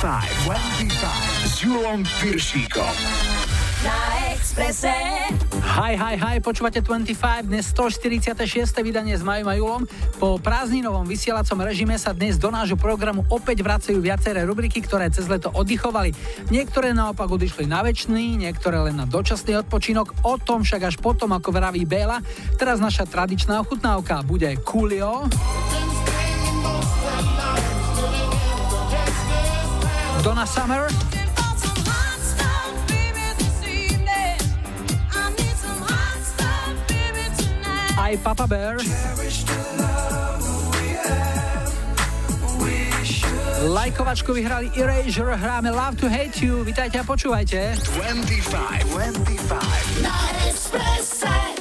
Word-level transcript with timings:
25, 0.00 0.48
25 0.88 1.52
s 1.52 1.60
Julom 1.60 2.00
Piršíkom. 2.24 2.94
Na 3.84 3.96
Expresse. 4.32 4.88
Hi, 5.68 5.92
hi, 5.92 6.16
hi, 6.16 6.40
počúvate 6.40 6.80
25, 6.80 7.52
dnes 7.52 7.68
146. 7.76 8.72
vydanie 8.80 9.12
s 9.12 9.20
Majom 9.20 9.52
a 9.52 9.54
Julom. 9.60 9.82
Po 10.16 10.40
prázdninovom 10.40 11.04
vysielacom 11.04 11.60
režime 11.60 12.00
sa 12.00 12.16
dnes 12.16 12.40
do 12.40 12.48
nášho 12.48 12.80
programu 12.80 13.28
opäť 13.28 13.60
vracajú 13.60 14.00
viaceré 14.00 14.48
rubriky, 14.48 14.80
ktoré 14.80 15.12
cez 15.12 15.28
leto 15.28 15.52
oddychovali. 15.52 16.16
Niektoré 16.48 16.96
naopak 16.96 17.28
odišli 17.28 17.68
na 17.68 17.84
väčší, 17.84 18.40
niektoré 18.40 18.80
len 18.88 18.96
na 18.96 19.04
dočasný 19.04 19.60
odpočinok, 19.60 20.24
o 20.24 20.40
tom 20.40 20.64
však 20.64 20.88
až 20.88 20.96
potom, 21.04 21.36
ako 21.36 21.52
vraví 21.52 21.84
Béla. 21.84 22.24
Teraz 22.56 22.80
naša 22.80 23.04
tradičná 23.04 23.60
ochutnávka 23.60 24.24
bude 24.24 24.56
Coolio. 24.64 25.28
Donna 30.22 30.46
Summer. 30.46 30.86
aj 38.12 38.20
Papa 38.20 38.44
Bear. 38.44 38.76
Lajkovačku 43.62 44.34
vyhrali 44.34 44.74
Erasure, 44.74 45.38
hráme 45.38 45.70
Love 45.70 45.94
to 45.96 46.10
Hate 46.10 46.44
You. 46.44 46.66
Vítajte 46.66 46.98
a 47.00 47.04
počúvajte. 47.06 47.78
25, 47.78 48.90
25. 48.92 51.51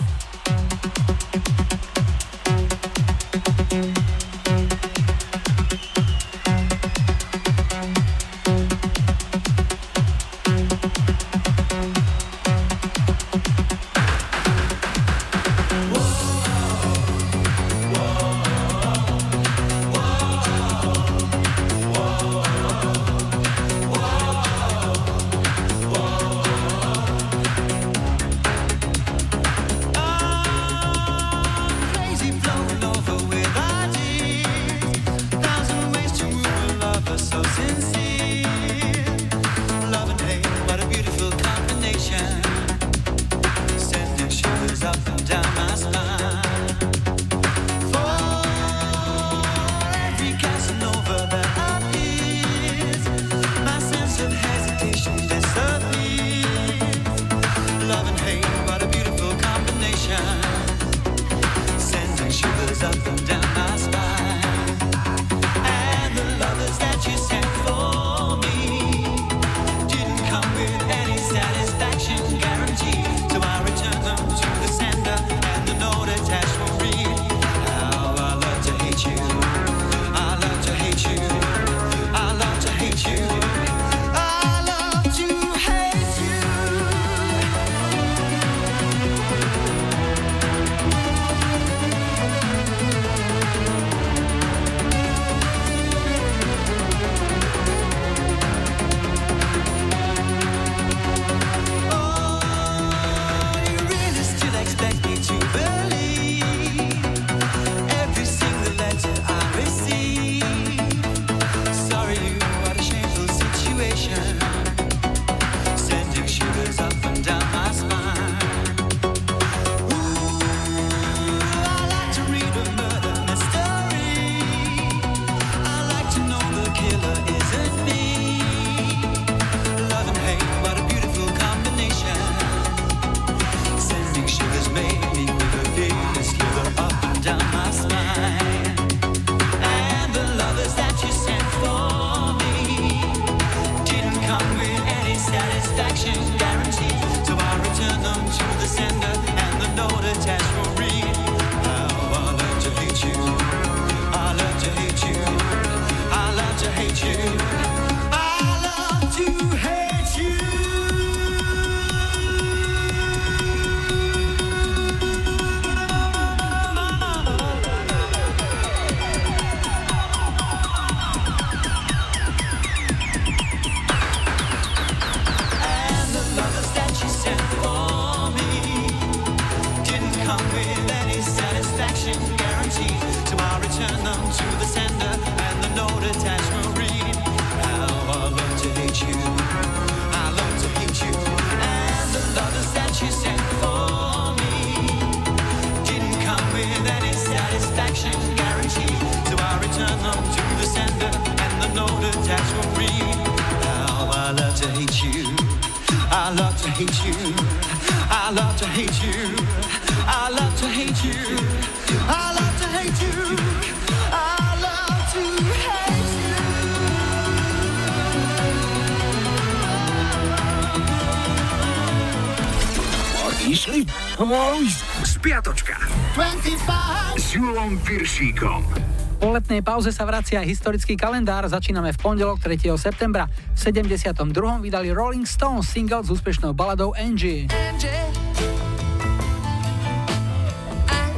letnej 229.52 229.68
pauze 229.68 229.92
sa 229.92 230.08
vracia 230.08 230.40
historický 230.48 230.96
kalendár. 230.96 231.44
Začíname 231.44 231.92
v 231.92 232.00
pondelok 232.00 232.40
3. 232.40 232.72
septembra. 232.80 233.28
V 233.52 233.60
72. 233.60 234.24
vydali 234.64 234.96
Rolling 234.96 235.28
Stones 235.28 235.68
single 235.68 236.08
s 236.08 236.08
úspešnou 236.08 236.56
baladou 236.56 236.96
Angie. 236.96 237.52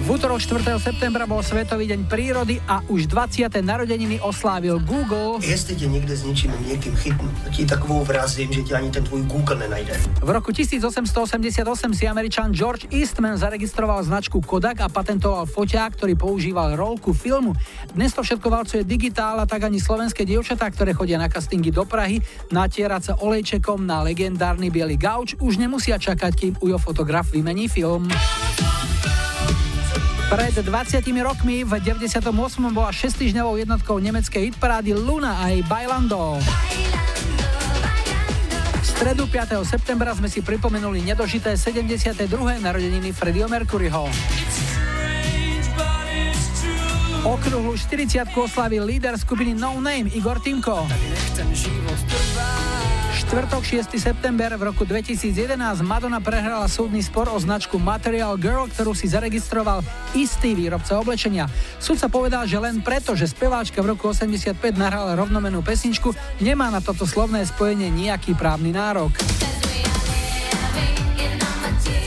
V 0.04 0.12
útorok 0.12 0.44
4. 0.44 0.68
septembra 0.84 1.24
bol 1.24 1.40
Svetový 1.40 1.88
deň 1.88 2.12
prírody 2.12 2.60
a 2.68 2.84
už 2.92 3.08
20. 3.08 3.48
narodeniny 3.64 4.20
oslávil 4.20 4.84
Google. 4.84 5.40
Jestli 5.40 5.76
tě 5.76 5.88
někde 5.88 6.12
s 6.16 6.24
ničím 6.28 6.52
někým 6.68 6.96
chytnu, 6.96 7.32
ti 7.56 7.66
takovou 7.66 8.04
vrazím, 8.04 8.52
že 8.54 8.62
ti 8.62 8.74
ani 8.74 8.92
ten 8.92 9.04
tvůj 9.04 9.24
Google 9.24 9.56
nenajde. 9.56 9.96
V 10.20 10.30
roku 10.30 10.52
1888 10.52 11.94
si 11.94 12.08
američan 12.08 12.52
George 12.52 12.92
Eastman 12.92 13.38
zaregistroval 13.38 14.04
značku 14.04 14.42
Kodak 14.42 14.84
a 14.84 14.92
patentoval 14.92 15.48
foťák, 15.48 15.96
ktorý 15.96 16.20
používal 16.20 16.76
rolku 16.76 17.16
filmu. 17.16 17.56
Dnes 17.94 18.10
to 18.10 18.26
všetko 18.26 18.50
valcuje 18.50 18.82
digitál 18.90 19.38
a 19.38 19.46
tak 19.46 19.70
ani 19.70 19.78
slovenské 19.78 20.26
dievčatá, 20.26 20.66
ktoré 20.74 20.98
chodia 20.98 21.22
na 21.22 21.30
castingy 21.30 21.70
do 21.70 21.86
Prahy, 21.86 22.18
natierať 22.50 23.02
sa 23.06 23.14
olejčekom 23.22 23.86
na 23.86 24.02
legendárny 24.02 24.74
biely 24.74 24.98
gauč, 24.98 25.38
už 25.38 25.62
nemusia 25.62 26.02
čakať, 26.02 26.34
kým 26.34 26.54
ujo 26.58 26.82
fotograf 26.82 27.30
vymení 27.30 27.70
film. 27.70 28.10
Pred 30.26 30.66
20 30.66 31.06
rokmi 31.22 31.62
v 31.62 31.78
98. 31.78 32.34
bola 32.74 32.90
6 32.90 33.14
týždňovou 33.14 33.62
jednotkou 33.62 34.02
nemeckej 34.02 34.50
hitparády 34.50 34.98
Luna 34.98 35.46
a 35.46 35.54
jej 35.54 35.62
Bailando. 35.62 36.42
V 38.82 38.86
stredu 38.90 39.30
5. 39.30 39.62
septembra 39.70 40.18
sme 40.18 40.34
si 40.34 40.42
pripomenuli 40.42 41.06
nedožité 41.06 41.54
72. 41.54 42.26
narodeniny 42.58 43.14
Freddieho 43.14 43.46
Mercuryho. 43.46 44.10
Okruhlu 47.24 47.80
40 47.80 48.36
oslavil 48.36 48.84
líder 48.84 49.16
skupiny 49.16 49.56
No 49.56 49.80
Name 49.80 50.12
Igor 50.12 50.44
Timko 50.44 50.84
štvrtok 53.16 53.64
6. 53.64 53.96
september 53.96 54.52
v 54.60 54.68
roku 54.68 54.84
2011 54.84 55.56
Madonna 55.88 56.20
prehrala 56.20 56.68
súdny 56.68 57.00
spor 57.00 57.32
o 57.32 57.40
značku 57.40 57.80
Material 57.80 58.36
Girl, 58.36 58.68
ktorú 58.68 58.92
si 58.92 59.08
zaregistroval 59.08 59.80
istý 60.12 60.52
výrobca 60.52 61.00
oblečenia. 61.00 61.48
Súd 61.80 61.96
sa 61.96 62.12
povedal, 62.12 62.44
že 62.44 62.60
len 62.60 62.84
preto, 62.84 63.16
že 63.16 63.32
speváčka 63.32 63.80
v 63.80 63.96
roku 63.96 64.12
85 64.12 64.60
nahrala 64.76 65.16
rovnomenú 65.16 65.64
pesničku, 65.64 66.12
nemá 66.44 66.68
na 66.68 66.84
toto 66.84 67.08
slovné 67.08 67.48
spojenie 67.48 67.88
nejaký 67.88 68.36
právny 68.36 68.76
nárok 68.76 69.16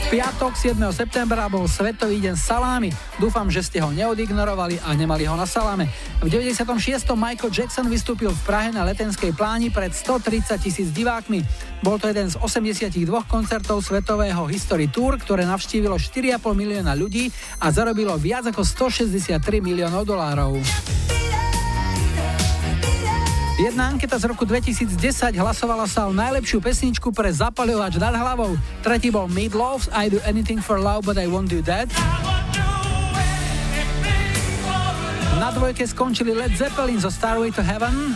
piatok 0.07 0.55
7. 0.55 0.79
septembra 0.95 1.51
bol 1.51 1.67
Svetový 1.67 2.23
deň 2.23 2.39
salámy. 2.39 2.95
Dúfam, 3.19 3.51
že 3.51 3.59
ste 3.59 3.83
ho 3.83 3.91
neodignorovali 3.91 4.79
a 4.79 4.95
nemali 4.95 5.27
ho 5.27 5.35
na 5.35 5.43
saláme. 5.43 5.91
V 6.23 6.31
96. 6.31 6.63
Michael 7.11 7.51
Jackson 7.51 7.91
vystúpil 7.91 8.31
v 8.31 8.41
Prahe 8.47 8.71
na 8.71 8.87
letenskej 8.87 9.35
pláni 9.35 9.67
pred 9.67 9.91
130 9.91 10.63
tisíc 10.63 10.95
divákmi. 10.95 11.43
Bol 11.83 11.99
to 11.99 12.07
jeden 12.07 12.31
z 12.31 12.39
82 12.39 13.03
koncertov 13.27 13.83
Svetového 13.83 14.47
History 14.47 14.87
Tour, 14.87 15.19
ktoré 15.19 15.43
navštívilo 15.43 15.99
4,5 15.99 16.39
milióna 16.55 16.95
ľudí 16.95 17.27
a 17.59 17.67
zarobilo 17.75 18.15
viac 18.15 18.47
ako 18.47 18.63
163 18.63 19.43
miliónov 19.59 20.07
dolárov. 20.07 20.55
Jedna 23.57 23.89
anketa 23.89 24.21
z 24.21 24.29
roku 24.29 24.45
2010 24.45 25.33
hlasovala 25.33 25.89
sa 25.89 26.05
o 26.05 26.13
najlepšiu 26.13 26.61
pesničku 26.61 27.09
pre 27.09 27.33
zapaľovač 27.33 27.97
nad 27.97 28.13
hlavou. 28.13 28.53
Tretí 28.85 29.09
bol 29.09 29.25
Meat 29.33 29.57
Loaves, 29.57 29.89
I 29.89 30.13
Do 30.13 30.21
Anything 30.29 30.61
for 30.61 30.77
Love, 30.77 31.09
but 31.09 31.17
I 31.17 31.25
Won't 31.25 31.49
Do 31.49 31.65
That. 31.65 31.89
Na 35.41 35.49
dvojke 35.49 35.89
skončili 35.89 36.37
Led 36.37 36.53
Zeppelin 36.53 37.01
zo 37.01 37.09
Starway 37.09 37.49
to 37.49 37.65
Heaven. 37.65 38.13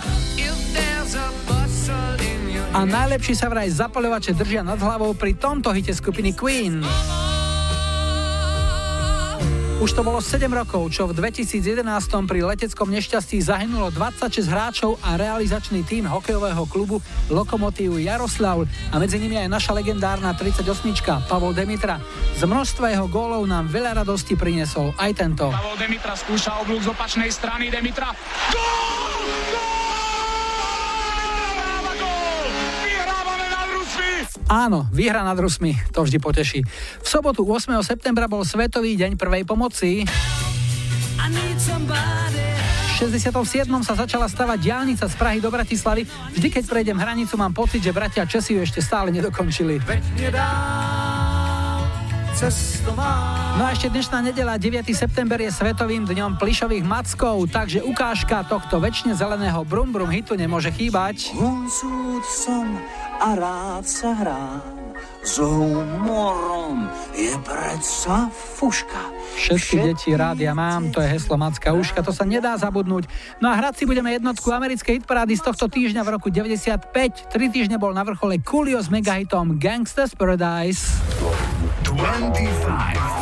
A 2.77 2.85
najlepší 2.85 3.33
sa 3.33 3.49
vraj 3.49 3.65
zapaľovače 3.73 4.37
držia 4.37 4.61
nad 4.61 4.77
hlavou 4.77 5.17
pri 5.17 5.33
tomto 5.41 5.73
hite 5.73 5.97
skupiny 5.97 6.37
Queen. 6.37 6.85
Už 9.81 9.97
to 9.97 10.05
bolo 10.05 10.21
7 10.21 10.45
rokov, 10.53 10.93
čo 10.93 11.09
v 11.09 11.17
2011 11.17 11.81
pri 12.29 12.45
leteckom 12.45 12.85
nešťastí 12.85 13.41
zahynulo 13.41 13.89
26 13.89 14.45
hráčov 14.45 15.01
a 15.01 15.17
realizačný 15.17 15.81
tím 15.81 16.05
hokejového 16.05 16.69
klubu 16.69 17.01
Lokomotív 17.33 17.97
Jaroslav 17.97 18.69
a 18.93 18.95
medzi 19.01 19.17
nimi 19.17 19.41
aj 19.41 19.49
naša 19.49 19.73
legendárna 19.73 20.37
38 20.37 20.69
Pavol 21.25 21.57
Demitra. 21.57 21.97
Z 22.37 22.45
množstva 22.45 22.93
jeho 22.93 23.09
gólov 23.09 23.41
nám 23.49 23.73
veľa 23.73 24.05
radosti 24.05 24.37
priniesol 24.37 24.93
aj 25.01 25.17
tento. 25.17 25.49
Pavol 25.49 25.73
Demitra 25.81 26.13
skúša 26.13 26.61
oblúk 26.61 26.85
z 26.85 26.93
opačnej 26.93 27.33
strany 27.33 27.73
Demitra. 27.73 28.13
Gól! 28.53 29.10
Áno, 34.51 34.83
výhra 34.91 35.23
nad 35.23 35.39
Rusmi, 35.39 35.79
to 35.95 36.03
vždy 36.03 36.19
poteší. 36.19 36.59
V 36.99 37.07
sobotu 37.07 37.47
8. 37.47 37.71
septembra 37.87 38.27
bol 38.27 38.43
Svetový 38.43 38.99
deň 38.99 39.15
prvej 39.15 39.47
pomoci. 39.47 40.03
V 42.83 42.91
67. 42.99 43.31
sa 43.79 43.93
začala 43.95 44.27
stavať 44.27 44.59
diálnica 44.59 45.07
z 45.07 45.15
Prahy 45.15 45.39
do 45.39 45.47
Bratislavy. 45.47 46.03
Vždy, 46.35 46.47
keď 46.51 46.63
prejdem 46.67 46.99
hranicu, 46.99 47.39
mám 47.39 47.55
pocit, 47.55 47.79
že 47.79 47.95
bratia 47.95 48.27
Česi 48.27 48.59
ju 48.59 48.59
ešte 48.59 48.83
stále 48.83 49.07
nedokončili. 49.15 49.79
No 53.55 53.63
a 53.63 53.69
ešte 53.71 53.87
dnešná 53.87 54.19
nedela, 54.19 54.59
9. 54.59 54.83
september 54.91 55.39
je 55.39 55.47
Svetovým 55.47 56.03
dňom 56.03 56.35
plišových 56.35 56.83
mackov, 56.83 57.47
takže 57.47 57.87
ukážka 57.87 58.43
tohto 58.43 58.83
väčšine 58.83 59.15
zeleného 59.15 59.63
brum 59.63 59.95
brum 59.95 60.11
hitu 60.11 60.35
nemôže 60.35 60.75
chýbať. 60.75 61.31
som 62.27 62.67
a 63.21 63.37
rád 63.37 63.85
sa 63.85 64.17
hrám. 64.17 64.81
S 65.21 65.37
humorom 65.37 66.89
je 67.13 67.29
predsa 67.45 68.33
fuška. 68.33 69.13
Všetky 69.37 69.77
deti 69.85 70.09
rád 70.17 70.41
ja 70.41 70.57
mám, 70.57 70.89
to 70.89 70.97
je 70.97 71.05
heslo 71.05 71.37
Macka 71.37 71.77
Uška, 71.77 72.01
to 72.01 72.09
sa 72.09 72.25
nedá 72.25 72.57
zabudnúť. 72.57 73.05
No 73.37 73.53
a 73.53 73.57
hrať 73.57 73.81
si 73.81 73.83
budeme 73.85 74.09
jednotku 74.17 74.49
americkej 74.49 75.01
hitparády 75.01 75.37
z 75.37 75.45
tohto 75.45 75.69
týždňa 75.69 76.01
v 76.01 76.09
roku 76.09 76.33
95. 76.33 77.29
Tri 77.29 77.45
týždne 77.53 77.77
bol 77.77 77.93
na 77.93 78.01
vrchole 78.01 78.41
Coolio 78.41 78.81
s 78.81 78.89
megahitom 78.89 79.61
Gangsta's 79.61 80.17
Paradise. 80.17 80.97
25 81.85 83.21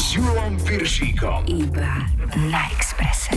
s 0.00 0.06
Julom 0.16 0.56
Piršíkom. 0.64 1.44
Iba 1.44 2.08
na 2.48 2.64
Expresse. 2.72 3.36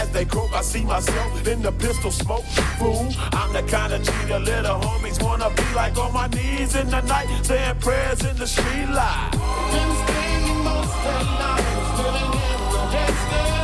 As 0.00 0.10
they 0.10 0.24
croak, 0.24 0.52
I 0.52 0.62
see 0.62 0.84
myself 0.84 1.46
in 1.46 1.62
the 1.62 1.72
pistol 1.72 2.10
smoke. 2.10 2.44
Fool, 2.78 3.12
I'm 3.32 3.52
the 3.52 3.62
kind 3.62 3.92
of 3.92 4.04
cheater 4.04 4.38
little 4.38 4.78
homies 4.80 5.22
wanna 5.22 5.50
be 5.50 5.66
like 5.74 5.96
on 5.98 6.12
my 6.12 6.26
knees 6.28 6.74
in 6.74 6.88
the 6.90 7.00
night, 7.02 7.28
saying 7.42 7.78
prayers 7.80 8.24
in 8.24 8.36
the 8.36 8.46
street 8.46 8.88
light. 8.88 9.30
Been 9.72 9.90
spending 10.02 10.64
most 10.64 10.94
of 10.94 11.18
the 11.18 11.24
night 11.42 11.64
in 12.06 12.14
the 12.28 13.63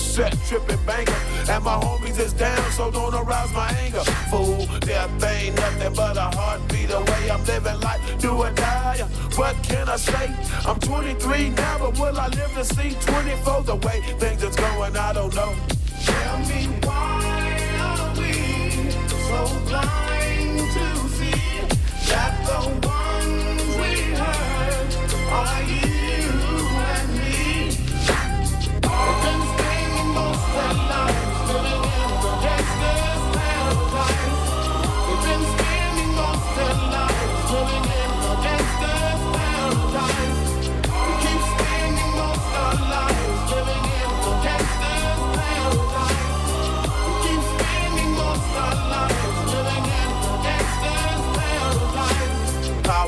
set, 0.11 0.37
tripping 0.45 0.83
banker. 0.85 1.15
And 1.49 1.63
my 1.63 1.75
homies 1.75 2.19
is 2.19 2.33
down, 2.33 2.71
so 2.71 2.91
don't 2.91 3.13
arouse 3.13 3.53
my 3.53 3.69
anger. 3.83 4.03
Fool, 4.29 4.65
death 4.81 5.23
ain't 5.23 5.55
nothing 5.55 5.93
but 5.93 6.17
a 6.17 6.27
heartbeat 6.37 6.91
away. 6.91 7.31
I'm 7.31 7.43
living 7.45 7.79
life, 7.79 8.01
do 8.19 8.31
or 8.31 8.51
die. 8.51 8.99
What 9.35 9.55
can 9.63 9.87
I 9.87 9.95
say? 9.95 10.27
I'm 10.67 10.79
23 10.79 11.49
now, 11.51 11.79
but 11.79 11.99
will 11.99 12.19
I 12.19 12.27
live 12.27 12.53
to 12.55 12.65
see 12.65 12.91
24? 12.99 13.63
The 13.63 13.75
way 13.75 14.01
things 14.19 14.43
is 14.43 14.55
going, 14.55 14.97
I 14.97 15.13
don't 15.13 15.33
know. 15.33 15.55
Tell 16.03 16.39
me 16.39 16.61
why 16.83 17.57
are 17.79 18.11
we 18.19 18.33
so 19.29 19.41
blind 19.67 20.57
to 20.75 20.87
see 21.15 21.41
that 22.11 22.33
the 22.49 22.59
ones 22.87 23.63
we 23.79 23.91
hurt 24.19 24.91
are 25.31 25.63
you 25.63 25.80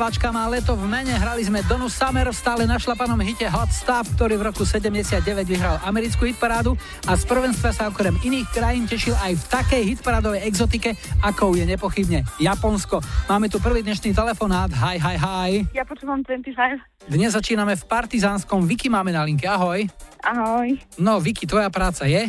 speváčka 0.00 0.32
má 0.32 0.48
leto 0.48 0.72
v 0.80 0.88
mene. 0.88 1.12
Hrali 1.12 1.44
sme 1.44 1.60
Donu 1.68 1.84
Summer 1.92 2.24
v 2.24 2.32
stále 2.32 2.64
našlapanom 2.64 3.20
hite 3.20 3.44
Hot 3.52 3.68
Stuff, 3.68 4.08
ktorý 4.16 4.40
v 4.40 4.48
roku 4.48 4.64
79 4.64 5.20
vyhral 5.44 5.76
americkú 5.84 6.24
hitparádu 6.24 6.72
a 7.04 7.12
z 7.20 7.28
prvenstva 7.28 7.68
sa 7.68 7.92
okrem 7.92 8.16
iných 8.24 8.48
krajín 8.48 8.88
tešil 8.88 9.12
aj 9.20 9.36
v 9.36 9.44
takej 9.52 9.82
hitparádovej 9.92 10.40
exotike, 10.48 10.96
akou 11.20 11.52
je 11.52 11.68
nepochybne 11.68 12.24
Japonsko. 12.40 13.04
Máme 13.28 13.52
tu 13.52 13.60
prvý 13.60 13.84
dnešný 13.84 14.16
telefonát. 14.16 14.72
Hi, 14.72 14.96
hi, 14.96 15.20
hi. 15.20 15.50
Ja 15.76 15.84
počúvam 15.84 16.24
25. 16.24 16.48
Dnes 17.04 17.36
začíname 17.36 17.76
v 17.76 17.84
Partizánskom. 17.84 18.64
Vicky 18.64 18.88
máme 18.88 19.12
na 19.12 19.20
linke. 19.28 19.44
Ahoj. 19.52 19.84
Ahoj. 20.24 20.80
No, 20.96 21.20
Vicky, 21.20 21.44
tvoja 21.44 21.68
práca 21.68 22.08
je? 22.08 22.24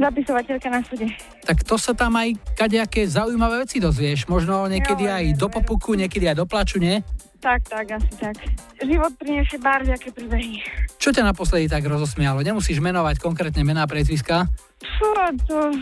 Zapisovateľka 0.00 0.72
na 0.72 0.80
súde. 0.88 1.12
Tak 1.44 1.60
to 1.60 1.76
sa 1.76 1.92
tam 1.92 2.16
aj 2.16 2.40
kadejaké 2.56 3.04
zaujímavé 3.04 3.68
veci 3.68 3.76
dozvieš. 3.76 4.24
Možno 4.32 4.64
niekedy 4.64 5.04
Jo, 5.04 5.12
aj 5.12 5.24
do 5.36 5.48
popuku, 5.52 5.92
niekedy 5.92 6.32
aj 6.32 6.40
do 6.40 6.46
plaču, 6.48 6.80
nie? 6.80 7.04
Tak, 7.44 7.68
tak, 7.68 7.84
asi 7.92 8.12
tak. 8.16 8.40
Život 8.80 9.12
priniesie 9.20 9.60
bárďaké 9.60 10.08
príbehy. 10.16 10.64
Čo 10.96 11.12
ťa 11.12 11.28
naposledy 11.28 11.68
tak 11.68 11.84
rozosmialo? 11.84 12.40
Nemusíš 12.40 12.80
menovať 12.80 13.20
konkrétne 13.20 13.60
mená 13.60 13.84
priezviska. 13.84 14.48
Fú, 14.80 15.12
to 15.44 15.76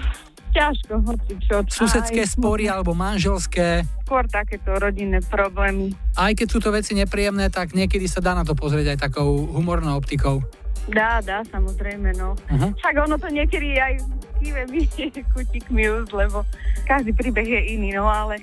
ťažko, 0.52 0.94
hoci 1.06 1.32
čo. 1.46 1.62
Susedské 1.70 2.26
Aj 2.26 2.30
spory 2.34 2.66
alebo 2.66 2.92
manželské. 2.92 3.86
Skôr 4.04 4.26
takéto 4.28 4.74
rodinné 4.76 5.22
problémy. 5.24 5.94
Aj 6.18 6.34
keď 6.34 6.46
sú 6.50 6.58
to 6.58 6.74
veci 6.74 6.92
nepríjemné, 6.92 7.48
tak 7.48 7.72
niekedy 7.72 8.04
sa 8.10 8.18
dá 8.20 8.36
na 8.36 8.42
to 8.42 8.52
pozrieť 8.52 8.98
aj 8.98 8.98
takou 9.08 9.48
humornou 9.54 9.96
optikou. 9.96 10.44
Dá, 10.90 11.22
dá, 11.22 11.46
samozrejme, 11.46 12.10
no. 12.18 12.34
Uh-huh. 12.34 12.70
Však 12.74 12.94
ono 13.06 13.14
to 13.14 13.30
niekedy 13.30 13.78
aj 13.78 14.02
kýve 14.42 14.62
mi 14.66 14.82
kutíkmi 15.34 15.84
už, 16.02 16.10
lebo 16.10 16.42
každý 16.90 17.14
príbeh 17.14 17.46
je 17.46 17.60
iný, 17.78 17.94
no 17.94 18.10
ale 18.10 18.42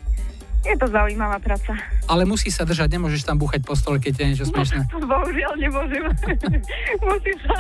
je 0.60 0.76
to 0.76 0.88
zaujímavá 0.92 1.40
práca. 1.40 1.72
Ale 2.12 2.28
musí 2.28 2.52
sa 2.52 2.68
držať, 2.68 2.92
nemôžeš 2.92 3.24
tam 3.24 3.40
búchať 3.40 3.64
po 3.64 3.80
stole, 3.80 3.96
keď 3.96 4.12
je 4.16 4.26
niečo 4.28 4.46
smiešné. 4.52 4.92
Bohužiaľ 5.12 5.54
nemôžem. 5.56 6.04
musím 7.08 7.38
sa, 7.48 7.58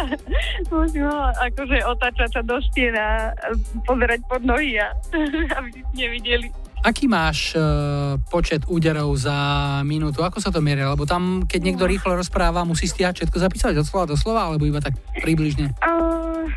musím 0.67 1.07
akože 1.47 1.77
otáčať 1.87 2.29
sa 2.35 2.41
do 2.43 2.59
stien 2.71 2.95
a 2.95 3.31
a 3.31 3.55
pozerať 3.87 4.19
pod 4.27 4.43
nohy, 4.43 4.79
a, 4.79 4.91
aby 5.59 5.79
nevideli. 5.95 6.51
Aký 6.89 7.05
máš 7.05 7.53
uh, 7.53 8.17
počet 8.33 8.65
úderov 8.65 9.13
za 9.13 9.37
minútu? 9.85 10.25
Ako 10.25 10.41
sa 10.41 10.49
to 10.49 10.57
mieria? 10.57 10.89
Lebo 10.89 11.05
tam, 11.05 11.45
keď 11.45 11.61
niekto 11.61 11.85
rýchlo 11.85 12.17
rozpráva, 12.17 12.65
musí 12.65 12.89
stiať 12.89 13.21
všetko 13.21 13.37
zapísať 13.37 13.73
od 13.77 13.85
slova 13.85 14.09
do 14.09 14.17
slova, 14.17 14.49
alebo 14.49 14.65
iba 14.65 14.81
tak 14.81 14.97
približne? 15.21 15.69
Uh, 15.85 16.49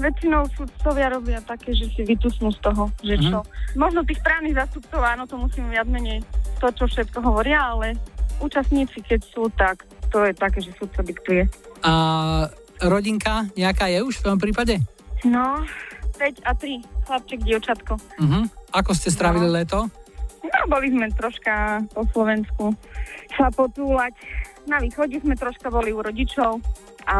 väčšinou 0.00 0.48
sudcovia 0.56 1.12
robia 1.12 1.44
také, 1.44 1.76
že 1.76 1.92
si 1.92 2.00
vytusnú 2.00 2.48
z 2.56 2.64
toho, 2.64 2.88
že 3.04 3.20
čo. 3.28 3.44
Možno 3.76 4.08
tých 4.08 4.24
správnych 4.24 4.56
zástupcov, 4.56 5.04
áno, 5.04 5.28
to 5.28 5.36
musím 5.36 5.68
viac 5.68 5.84
menej 5.84 6.24
to, 6.64 6.72
čo 6.72 6.88
všetko 6.88 7.20
hovoria, 7.20 7.76
ale 7.76 8.00
účastníci, 8.40 9.04
keď 9.04 9.20
sú, 9.20 9.52
tak 9.52 9.84
to 10.08 10.24
je 10.24 10.32
také, 10.32 10.64
že 10.64 10.72
sudca 10.80 11.04
diktuje. 11.04 11.44
A 11.84 11.92
rodinka 12.80 13.52
nejaká 13.52 13.92
je 13.92 14.00
už 14.00 14.24
v 14.24 14.26
tom 14.32 14.40
prípade? 14.40 14.80
No, 15.28 15.60
5 16.16 16.40
a 16.48 16.56
3, 16.56 17.04
chlapček, 17.04 17.40
dievčatko. 17.44 18.00
Uh-huh. 18.00 18.48
Ako 18.74 18.90
ste 18.90 19.08
strávili 19.08 19.46
No. 19.46 19.54
leto? 19.54 19.78
No, 20.42 20.58
boli 20.66 20.90
sme 20.90 21.08
troška 21.10 21.82
po 21.90 22.02
Slovensku 22.10 22.74
sa 23.32 23.48
potúlať. 23.48 24.12
Na 24.64 24.78
východe 24.78 25.16
sme 25.16 25.34
troška 25.34 25.68
boli 25.68 25.90
u 25.90 26.00
rodičov 26.00 26.56
a 27.04 27.16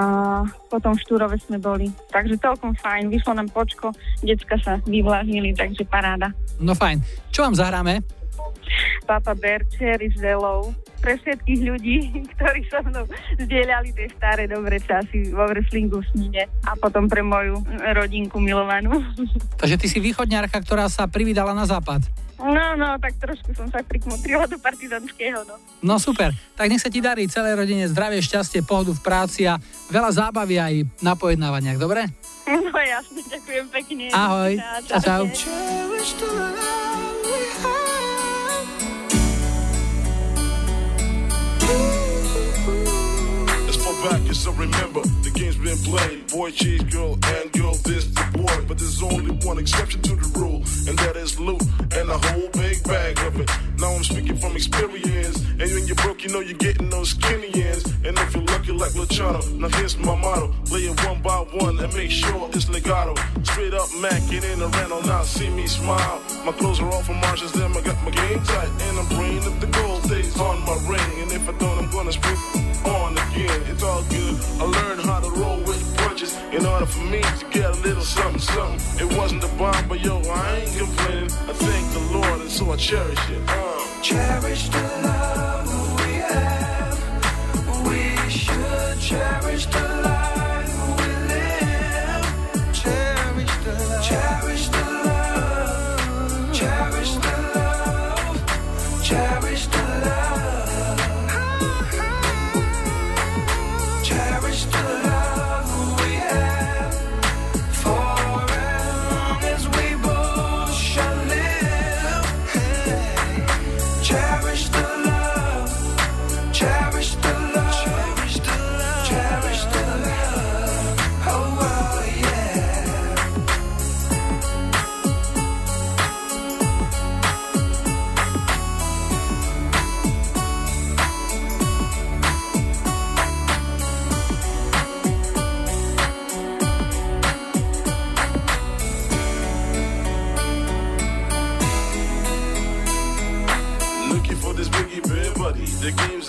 potom 0.66 0.96
v 0.96 1.02
Štúrove 1.02 1.36
sme 1.38 1.56
boli. 1.56 1.92
Takže 2.08 2.40
celkom 2.40 2.72
fajn, 2.74 3.08
vyšlo 3.08 3.36
nám 3.36 3.48
počko, 3.48 3.92
decka 4.20 4.56
sa 4.58 4.80
vyvlážnili, 4.82 5.52
takže 5.52 5.84
paráda. 5.84 6.32
No 6.56 6.72
fajn. 6.72 7.04
Čo 7.28 7.44
vám 7.44 7.54
zahráme? 7.54 8.00
Papa 9.04 9.36
Bear, 9.36 9.64
Cherry 9.76 10.10
s 10.10 10.20
Zelou, 10.20 10.72
pre 11.04 11.20
všetkých 11.20 11.60
ľudí, 11.68 11.96
ktorí 12.36 12.60
so 12.72 12.80
mnou 12.80 13.04
zdieľali 13.36 13.92
tie 13.92 14.08
staré 14.16 14.48
dobré 14.48 14.80
časy 14.80 15.28
vo 15.36 15.44
wrestlingu 15.52 16.00
v 16.00 16.06
Snine 16.16 16.48
a 16.64 16.72
potom 16.80 17.04
pre 17.04 17.20
moju 17.20 17.60
rodinku 17.92 18.40
milovanú. 18.40 19.04
Takže 19.60 19.76
ty 19.76 19.86
si 19.92 20.00
východňárka, 20.00 20.56
ktorá 20.64 20.88
sa 20.88 21.04
privídala 21.04 21.52
na 21.52 21.68
západ. 21.68 22.08
No, 22.34 22.74
no, 22.74 22.98
tak 22.98 23.14
trošku 23.22 23.54
som 23.54 23.70
sa 23.70 23.78
prikmotrila 23.86 24.50
do 24.50 24.58
partizanského, 24.58 25.46
no. 25.46 25.54
No 25.80 25.94
super, 26.02 26.34
tak 26.58 26.66
nech 26.66 26.82
sa 26.82 26.90
ti 26.90 26.98
darí 26.98 27.30
celej 27.30 27.54
rodine 27.54 27.86
zdravie, 27.86 28.18
šťastie, 28.20 28.66
pohodu 28.66 28.90
v 28.90 29.00
práci 29.00 29.46
a 29.46 29.56
veľa 29.88 30.10
zábavy 30.10 30.58
aj 30.58 30.74
na 30.98 31.14
pojednávaniach, 31.14 31.78
dobre? 31.78 32.10
No 32.44 32.76
jasne, 32.76 33.24
ďakujem 33.24 33.66
pekne. 33.72 34.04
Ahoj, 34.12 34.60
čau, 34.84 35.00
čau. 35.00 35.22
Let's 37.64 37.93
back, 44.04 44.20
yes, 44.26 44.46
I 44.46 44.52
remember 44.52 45.00
the 45.24 45.30
game's 45.32 45.56
been 45.56 45.78
played. 45.78 46.28
Boy, 46.28 46.50
cheese, 46.50 46.82
girl, 46.84 47.14
and 47.14 47.52
girl, 47.52 47.74
this 47.88 48.04
the 48.06 48.24
boy. 48.36 48.56
But 48.68 48.76
there's 48.78 49.02
only 49.02 49.32
one 49.46 49.58
exception 49.58 50.02
to 50.02 50.14
the 50.16 50.28
rule, 50.38 50.60
and 50.88 50.98
that 51.00 51.16
is 51.16 51.40
loot 51.40 51.62
and 51.96 52.10
a 52.10 52.18
whole 52.18 52.48
big 52.52 52.84
bag 52.84 53.18
of 53.26 53.40
it. 53.40 53.50
Now 53.78 53.90
I'm 53.96 54.04
speaking 54.04 54.36
from 54.36 54.54
experience, 54.56 55.40
and 55.58 55.66
when 55.72 55.86
you're 55.86 55.96
broke, 55.96 56.22
you 56.22 56.30
know 56.30 56.40
you're 56.40 56.58
getting 56.58 56.90
those 56.90 57.10
skinny 57.10 57.50
ends. 57.54 57.84
And 58.04 58.18
if 58.18 58.34
you're 58.34 58.44
lucky 58.44 58.72
like 58.72 58.94
Luciano, 58.94 59.40
now 59.56 59.68
here's 59.78 59.96
my 59.96 60.14
motto: 60.14 60.52
play 60.66 60.84
it 60.84 60.96
one 61.06 61.22
by 61.22 61.38
one 61.64 61.78
and 61.80 61.92
make 61.94 62.10
sure 62.10 62.50
it's 62.52 62.68
legato. 62.68 63.14
Straight 63.42 63.72
up 63.72 63.88
macking 64.04 64.44
in 64.52 64.58
the 64.58 64.68
rental, 64.68 65.02
now 65.02 65.22
see 65.22 65.48
me 65.48 65.66
smile. 65.66 66.20
My 66.44 66.52
clothes 66.52 66.80
are 66.80 66.90
all 66.92 67.02
from 67.02 67.20
Marshalls, 67.20 67.52
then 67.52 67.72
I 67.72 67.80
got 67.80 67.96
my 68.04 68.10
game 68.10 68.40
tight, 68.44 68.68
and 68.68 68.98
I'm 69.00 69.08
bringing 69.16 69.44
up 69.48 69.56
the 69.60 69.70
gold 69.78 70.02
days 70.08 70.38
on 70.38 70.60
my 70.68 70.76
ring. 70.92 71.22
And 71.22 71.32
if 71.32 71.48
I 71.48 71.52
don't, 71.56 71.78
I'm 71.78 71.90
gonna 71.90 72.12
spring 72.12 72.36
on 72.84 73.16
again. 73.16 73.62
It's 73.70 73.82
all 73.82 73.93
good. 74.02 74.40
I 74.60 74.64
learned 74.64 75.00
how 75.02 75.20
to 75.20 75.30
roll 75.30 75.58
with 75.58 75.82
punches 75.98 76.36
in 76.52 76.66
order 76.66 76.86
for 76.86 77.04
me 77.04 77.20
to 77.20 77.46
get 77.50 77.70
a 77.70 77.80
little 77.80 78.02
something, 78.02 78.40
something. 78.40 79.08
It 79.08 79.16
wasn't 79.16 79.44
a 79.44 79.48
bomb, 79.56 79.88
but 79.88 80.00
yo, 80.00 80.20
I 80.20 80.56
ain't 80.58 80.76
complaining. 80.76 81.30
I 81.50 81.52
thank 81.52 81.92
the 81.92 82.18
Lord, 82.18 82.40
and 82.40 82.50
so 82.50 82.72
I 82.72 82.76
cherish 82.76 83.30
it. 83.30 83.42
Uh. 83.48 84.02
Cherish 84.02 84.68
the 84.68 84.82
love 85.02 85.68
we 86.00 86.12
have. 86.32 86.98
We 87.86 88.30
should 88.30 89.00
cherish 89.00 89.66
the 89.66 89.80
life 90.04 90.33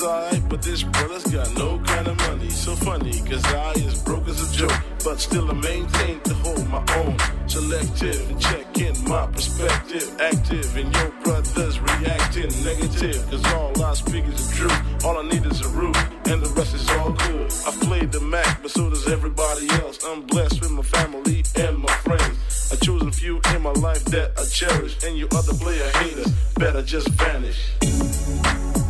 But 0.06 0.62
this 0.62 0.84
brother's 0.84 1.24
got 1.24 1.52
no 1.58 1.80
kind 1.80 2.08
of 2.08 2.15
money. 2.18 2.52
So 2.52 2.76
funny, 2.76 3.20
cause 3.28 3.44
I 3.46 3.72
is 3.72 4.04
broke 4.04 4.28
as 4.28 4.39
a 4.39 4.56
joke. 4.56 4.80
But 5.04 5.20
still 5.20 5.50
I 5.50 5.54
maintain 5.54 6.20
to 6.22 6.34
hold 6.36 6.70
my 6.70 6.86
own. 6.98 7.18
Selective 7.50 8.30
and 8.30 8.39
check 8.39 8.78
in 8.78 8.94
my 9.06 9.26
perspective. 9.26 10.15
Active 10.22 10.78
and 10.78 10.94
your 10.96 11.10
brothers 11.24 11.80
reacting 11.80 12.52
negative. 12.63 13.28
Cause 13.32 13.44
all 13.54 13.84
I 13.84 13.96
speak 13.96 14.26
is 14.26 14.48
the 14.48 14.56
truth. 14.56 15.06
All 15.06 15.18
I 15.18 15.28
need 15.28 15.44
is 15.44 15.62
a 15.62 15.70
roof, 15.70 15.98
and 16.28 16.39
the 16.39 16.54
rest 16.56 16.76
is 16.76 16.88
all 16.91 17.13
cool. 17.13 17.46
I've 17.65 17.80
played 17.82 18.12
the 18.12 18.22
Mac, 18.22 18.62
but 18.62 18.70
so 18.70 18.91
does 18.91 19.08
everybody 19.08 19.68
else. 19.82 20.04
I'm 20.06 20.22
blessed 20.28 20.62
with 20.62 20.70
my 20.70 20.84
family 20.84 21.44
and 21.56 21.80
my 21.80 21.94
friends. 22.06 22.72
I 22.72 22.76
choose 22.76 23.02
a 23.02 23.12
few 23.12 23.41
in 23.56 23.63
my 23.63 23.72
life 23.72 24.06
that 24.06 24.34
I 24.38 24.46
cherish, 24.46 25.04
and 25.04 25.18
you 25.18 25.28
other 25.32 25.56
player 25.56 25.89
haters 25.98 26.32
better 26.60 26.84
just 26.84 27.08
vanish. 27.10 27.72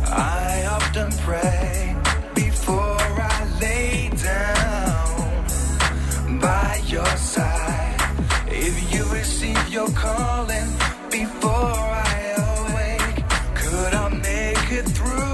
I 0.08 0.64
often 0.70 1.10
pray 1.18 1.96
before 2.34 2.98
I 3.00 3.58
lay 3.60 4.10
down 4.10 5.46
by 6.40 6.80
your 6.86 7.16
side. 7.16 7.96
If 8.48 8.94
you 8.94 9.04
receive 9.12 9.68
your 9.68 9.90
calling 9.90 10.70
before 11.10 11.50
I 11.52 12.34
awake, 12.38 13.24
could 13.54 13.94
I 13.94 14.08
make 14.08 14.72
it 14.72 14.86
through 14.96 15.25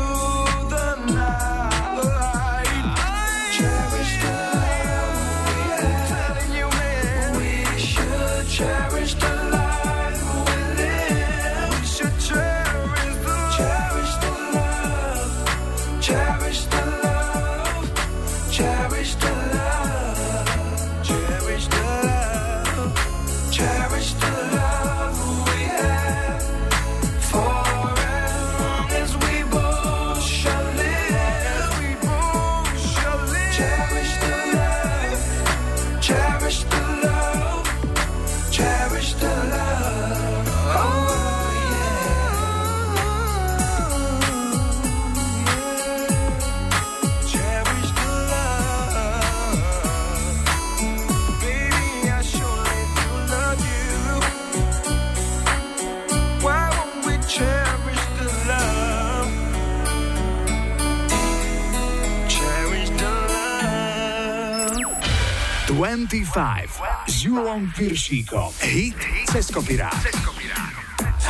25 65.92 66.81
s 67.05 67.28
Julom 67.28 67.68
Piršíkom. 67.76 68.48
Hit 68.64 68.96
cez 69.28 69.52
kopirát. 69.52 69.92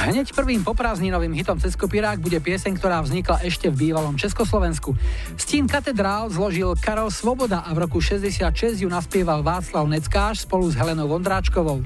Hneď 0.06 0.30
prvým 0.30 0.62
poprázdninovým 0.62 1.34
hitom 1.34 1.58
cez 1.58 1.74
kopírák 1.74 2.22
bude 2.22 2.38
pieseň, 2.38 2.78
ktorá 2.78 3.02
vznikla 3.02 3.42
ešte 3.42 3.66
v 3.74 3.90
bývalom 3.90 4.14
Československu. 4.14 4.94
Stín 5.34 5.66
katedrál 5.66 6.30
zložil 6.30 6.78
Karol 6.78 7.10
Svoboda 7.10 7.66
a 7.66 7.74
v 7.74 7.90
roku 7.90 7.98
66 7.98 8.78
ju 8.78 8.86
naspieval 8.86 9.42
Václav 9.42 9.82
Neckáš 9.90 10.46
spolu 10.46 10.70
s 10.70 10.78
Helenou 10.78 11.10
Vondráčkovou. 11.10 11.82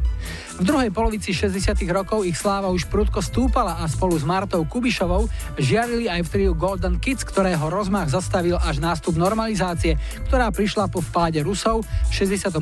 V 0.56 0.64
druhej 0.64 0.88
polovici 0.88 1.36
60 1.36 1.76
rokov 1.92 2.24
ich 2.24 2.32
sláva 2.32 2.72
už 2.72 2.88
prudko 2.88 3.20
stúpala 3.20 3.76
a 3.76 3.84
spolu 3.92 4.16
s 4.16 4.24
Martou 4.24 4.64
Kubišovou 4.64 5.28
žiarili 5.60 6.08
aj 6.08 6.24
v 6.24 6.28
triu 6.32 6.52
Golden 6.56 6.96
Kids, 6.96 7.28
ktorého 7.28 7.68
rozmach 7.68 8.08
zastavil 8.08 8.56
až 8.56 8.80
nástup 8.80 9.20
normalizácie, 9.20 10.00
ktorá 10.24 10.48
prišla 10.48 10.88
po 10.88 11.04
vpáde 11.04 11.44
Rusov 11.44 11.84
v 11.84 12.12
68. 12.24 12.56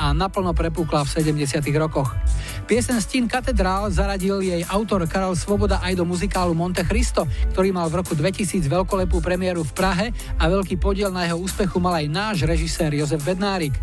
a 0.00 0.16
naplno 0.16 0.56
prepukla 0.56 1.04
v 1.04 1.12
70 1.12 1.60
rokoch. 1.76 2.16
Piesen 2.64 3.04
Stín 3.04 3.28
katedrál 3.28 3.92
zaradil 3.92 4.40
jej 4.40 4.64
autor 4.72 5.04
Karol 5.04 5.36
Svoboda 5.36 5.84
aj 5.84 5.92
do 5.92 6.08
muzikálu 6.08 6.56
Monte 6.56 6.88
Cristo, 6.88 7.28
ktorý 7.52 7.68
mal 7.68 7.92
v 7.92 8.00
roku 8.00 8.16
2000 8.16 8.64
veľkolepú 8.64 9.20
premiéru 9.20 9.60
v 9.60 9.76
Prahe 9.76 10.06
a 10.40 10.48
veľký 10.48 10.80
podiel 10.80 11.12
na 11.12 11.28
jeho 11.28 11.36
úspechu 11.36 11.76
mal 11.84 12.00
aj 12.00 12.08
náš 12.08 12.36
režisér 12.48 12.96
Jozef 12.96 13.20
Bednárik. 13.20 13.76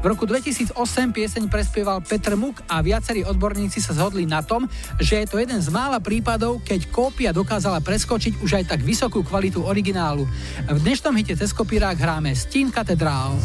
V 0.00 0.04
roku 0.08 0.24
2008 0.24 0.74
pieseň 1.12 1.52
prespieval 1.52 2.00
Petr 2.00 2.34
Muk 2.34 2.64
a 2.66 2.80
viacerí 2.90 3.22
odborníci 3.22 3.78
sa 3.78 3.94
zhodli 3.94 4.26
na 4.26 4.42
tom, 4.42 4.66
že 4.98 5.22
je 5.22 5.26
to 5.30 5.38
jeden 5.38 5.62
z 5.62 5.70
mála 5.70 6.02
prípadov, 6.02 6.58
keď 6.66 6.90
kópia 6.90 7.30
dokázala 7.30 7.78
preskočiť 7.78 8.42
už 8.42 8.50
aj 8.58 8.64
tak 8.74 8.80
vysokú 8.82 9.22
kvalitu 9.22 9.62
originálu. 9.62 10.26
V 10.66 10.78
dnešnom 10.82 11.14
hite 11.14 11.38
cez 11.38 11.54
kopírák 11.54 11.94
hráme 11.94 12.34
Stín 12.34 12.74
katedrál. 12.74 13.38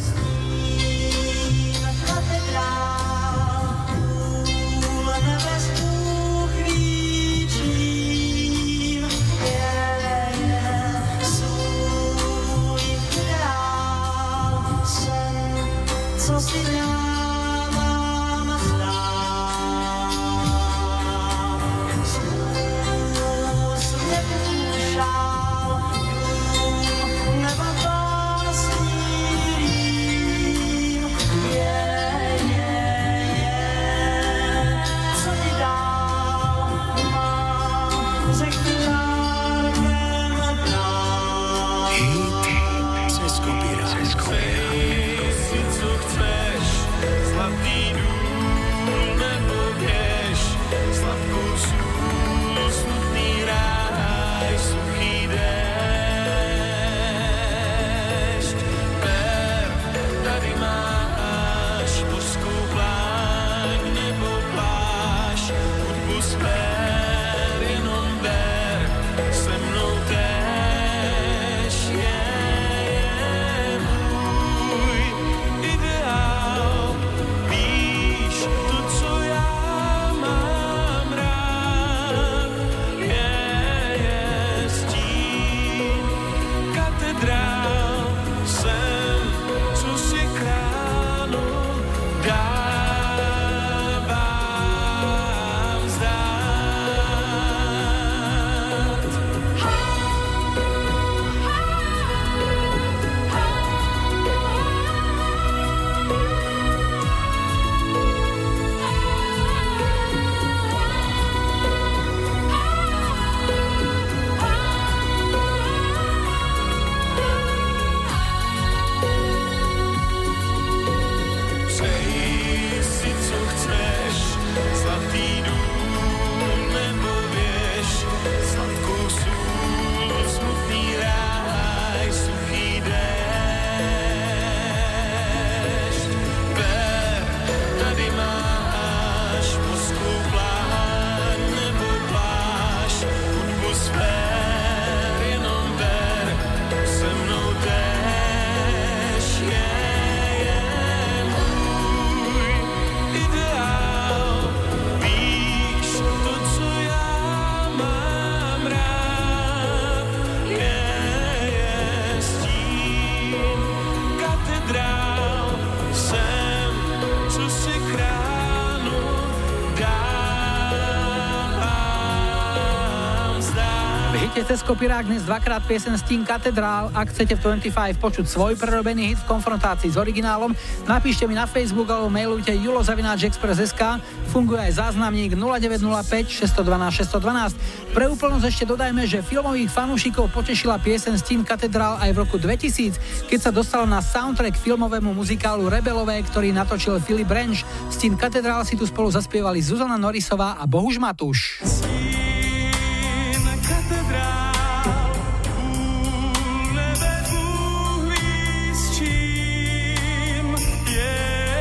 Cez 174.55 174.63
kopírák 174.63 175.11
dnes 175.11 175.27
dvakrát 175.27 175.67
piesen 175.67 175.99
Stín 175.99 176.23
Katedrál. 176.23 176.87
Ak 176.95 177.11
chcete 177.11 177.35
v 177.35 177.59
25 177.59 177.99
počuť 177.99 178.23
svoj 178.23 178.55
prerobený 178.55 179.11
hit 179.11 179.19
v 179.19 179.27
konfrontácii 179.27 179.91
s 179.91 179.99
originálom, 179.99 180.55
napíšte 180.87 181.27
mi 181.27 181.35
na 181.35 181.43
Facebook 181.43 181.91
alebo 181.91 182.07
mailujte 182.07 182.55
julozavináčexpress.sk 182.63 183.99
Funguje 184.31 184.63
aj 184.63 184.79
záznamník 184.79 185.35
0905 185.35 186.47
612 186.55 186.71
612. 187.03 187.91
Pre 187.91 188.05
úplnosť 188.07 188.45
ešte 188.47 188.63
dodajme, 188.63 189.03
že 189.03 189.19
filmových 189.27 189.67
fanúšikov 189.75 190.31
potešila 190.31 190.79
piesen 190.79 191.19
Stín 191.19 191.43
Katedrál 191.43 191.99
aj 191.99 192.15
v 192.15 192.17
roku 192.23 192.39
2000, 192.39 193.27
keď 193.27 193.39
sa 193.43 193.51
dostala 193.51 193.83
na 193.83 193.99
soundtrack 193.99 194.55
filmovému 194.55 195.11
muzikálu 195.11 195.67
Rebelové, 195.67 196.23
ktorý 196.23 196.55
natočil 196.55 197.03
Filip 197.03 197.27
Renš. 197.27 197.67
Stín 197.91 198.15
Katedrál 198.15 198.63
si 198.63 198.79
tu 198.79 198.87
spolu 198.87 199.11
zaspievali 199.11 199.59
Zuzana 199.59 199.99
Norisová 199.99 200.55
a 200.55 200.63
Bohuž 200.63 200.95
Matúš. 200.95 201.59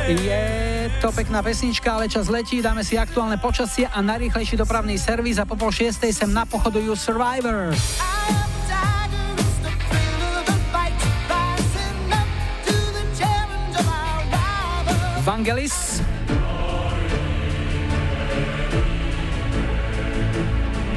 Je. 0.07 0.45
To 1.01 1.09
pekná 1.09 1.41
pesnička, 1.41 1.97
ale 1.97 2.05
čas 2.05 2.29
letí, 2.29 2.61
dáme 2.61 2.85
si 2.85 2.93
aktuálne 2.93 3.41
počasie 3.41 3.89
a 3.89 4.01
najrýchlejší 4.05 4.57
dopravný 4.57 5.01
servis 5.01 5.41
a 5.41 5.45
po 5.49 5.57
pol 5.57 5.73
šiestej 5.73 6.13
sem 6.13 6.29
na 6.29 6.45
pochodujú 6.45 6.93
Survivor. 6.93 7.73
Vangelis. 15.25 16.05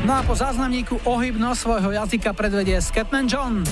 No 0.05 0.13
a 0.17 0.25
po 0.25 0.37
záznamníku 0.37 1.01
ohybno 1.05 1.53
svojho 1.57 1.93
jazyka 1.97 2.33
predvedie 2.33 2.81
Scatman 2.81 3.29
John. 3.29 3.65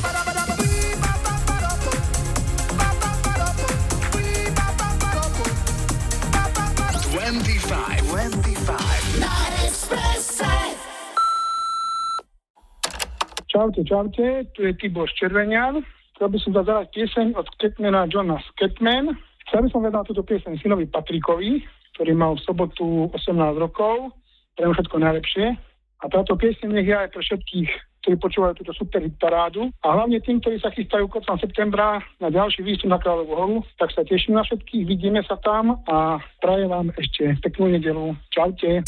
Čaute, 13.57 13.89
čaute, 13.89 14.53
tu 14.53 14.69
je 14.69 14.77
Tibor 14.77 15.09
Červenian. 15.17 15.81
Chcel 16.13 16.29
by 16.29 16.39
som 16.45 16.53
zahrať 16.53 16.93
pieseň 16.93 17.41
od 17.41 17.49
Sketmana 17.57 18.05
Johna 18.05 18.37
Sketman. 18.53 19.17
Chcel 19.49 19.65
by 19.65 19.69
som 19.73 19.81
vedať 19.81 20.13
túto 20.13 20.29
pieseň 20.29 20.61
synovi 20.61 20.85
Patrikovi, 20.85 21.65
ktorý 21.97 22.13
mal 22.13 22.37
v 22.37 22.45
sobotu 22.45 23.09
18 23.17 23.57
rokov. 23.57 24.13
Pre 24.61 24.69
všetko 24.77 25.01
najlepšie. 25.01 25.57
A 25.57 26.05
táto 26.13 26.37
pieseň 26.37 26.69
nech 26.69 26.85
je 26.85 27.01
aj 27.01 27.09
pre 27.09 27.25
všetkých, 27.25 27.71
ktorí 28.07 28.23
počúvajú 28.23 28.63
túto 28.63 28.71
super 28.79 29.03
parádu. 29.19 29.67
A 29.83 29.99
hlavne 29.99 30.23
tým, 30.23 30.39
ktorí 30.39 30.63
sa 30.63 30.71
chystajú 30.71 31.11
koncom 31.11 31.43
septembra 31.43 31.99
na 32.23 32.31
ďalší 32.31 32.63
výstup 32.63 32.87
na 32.87 33.03
Kráľovú 33.03 33.35
horu, 33.35 33.59
tak 33.83 33.91
sa 33.91 34.07
teším 34.07 34.39
na 34.39 34.47
všetkých, 34.47 34.87
vidíme 34.87 35.27
sa 35.27 35.35
tam 35.43 35.83
a 35.91 36.23
prajem 36.39 36.71
vám 36.71 36.95
ešte 36.95 37.35
peknú 37.43 37.67
nedelu. 37.75 38.15
Čaute. 38.31 38.87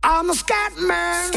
I'm 0.00 0.30
a 0.30 0.34
scat 0.34 0.72
man. 0.78 1.34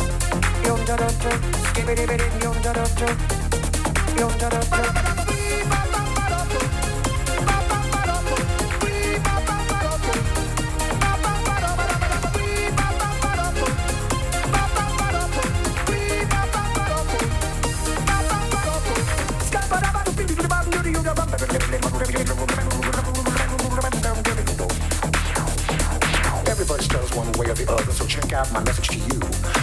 Everybody 26.45 26.83
stutters 26.83 27.13
one 27.13 27.31
way 27.33 27.47
or 27.49 27.55
the 27.55 27.69
other, 27.69 27.91
so 27.91 28.05
check 28.05 28.31
out 28.31 28.51
my 28.53 28.63
message 28.63 28.87
to 28.89 28.97
you. 28.97 29.62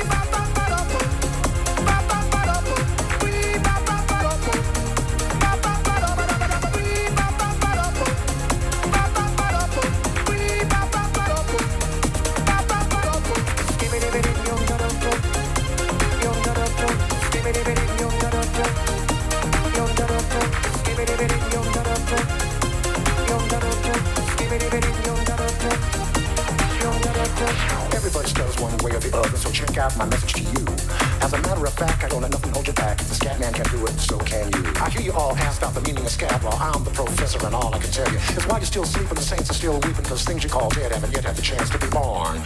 Law. 36.29 36.57
I'm 36.59 36.83
the 36.83 36.91
professor, 36.91 37.45
and 37.45 37.55
all 37.55 37.73
I 37.73 37.79
can 37.79 37.91
tell 37.91 38.11
you 38.11 38.17
is 38.17 38.45
why 38.47 38.57
you're 38.57 38.65
still 38.65 38.85
sleeping, 38.85 39.15
the 39.15 39.21
saints 39.21 39.49
are 39.49 39.53
still 39.53 39.73
weeping, 39.73 40.03
because 40.03 40.23
things 40.23 40.43
you 40.43 40.49
call 40.49 40.69
dead 40.69 40.91
haven't 40.91 41.13
yet 41.13 41.25
had 41.25 41.35
the 41.35 41.41
chance 41.41 41.69
to 41.69 41.79
be 41.79 41.87
born. 41.87 42.41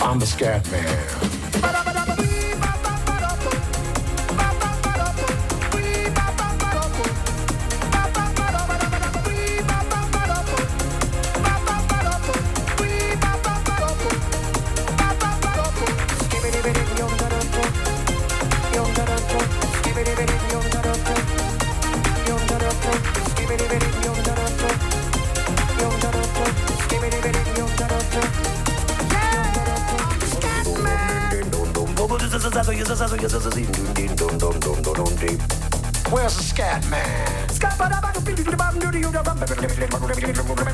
I'm 0.00 0.18
the 0.18 0.26
scat 0.26 0.70
man. 0.70 1.53
A 39.40 39.46
ver, 39.46 39.58
que 39.58 39.66
me 39.66 39.74
traigo 39.74 39.96
el 39.96 40.46
botón. 40.46 40.73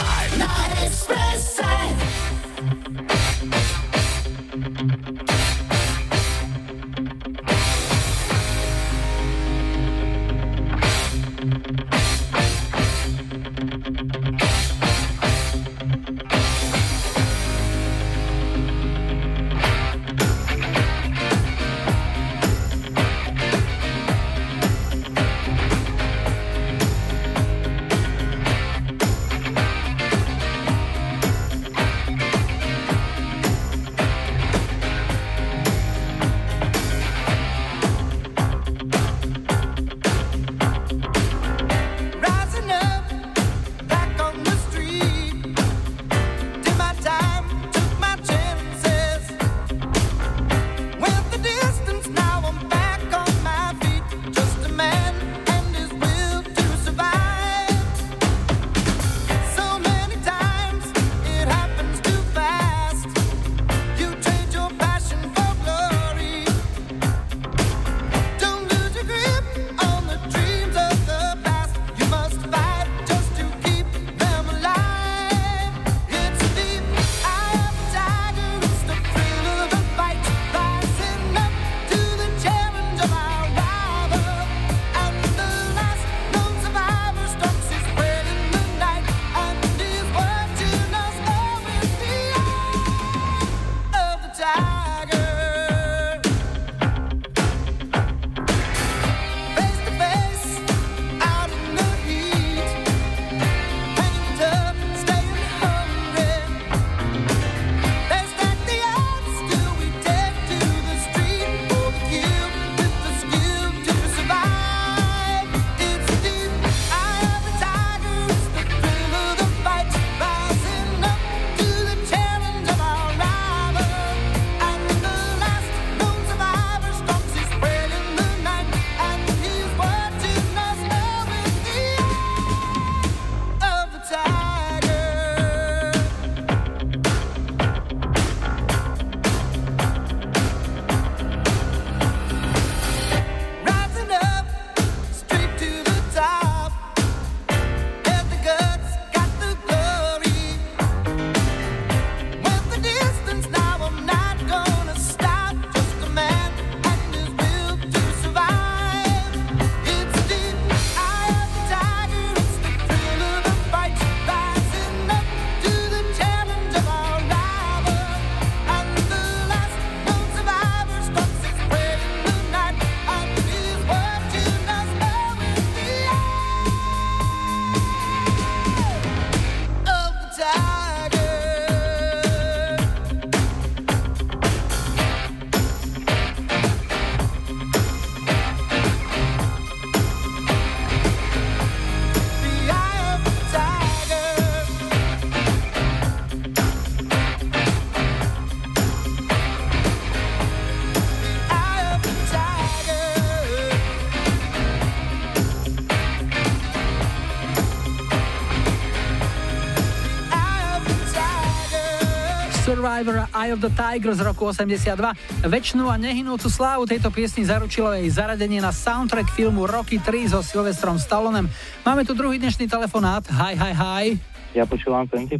Survivor 213.01 213.25
Eye 213.33 213.49
of 213.49 213.65
the 213.65 213.73
Tiger 213.73 214.13
z 214.13 214.21
roku 214.21 214.45
82. 214.45 214.93
Väčšnú 215.41 215.89
a 215.89 215.97
nehynúcu 215.97 216.45
slávu 216.53 216.85
tejto 216.85 217.09
piesni 217.09 217.41
zaručilo 217.41 217.89
jej 217.97 218.05
zaradenie 218.13 218.61
na 218.61 218.69
soundtrack 218.69 219.25
filmu 219.33 219.65
Rocky 219.65 219.97
3 219.97 220.29
so 220.29 220.45
Sylvestrom 220.45 221.01
Stallonem. 221.01 221.49
Máme 221.81 222.05
tu 222.05 222.13
druhý 222.13 222.37
dnešný 222.37 222.69
telefonát. 222.69 223.25
Hi, 223.25 223.57
hi, 223.57 223.73
hi. 223.73 224.05
Ja 224.53 224.69
počúvam 224.69 225.09
25. 225.09 225.33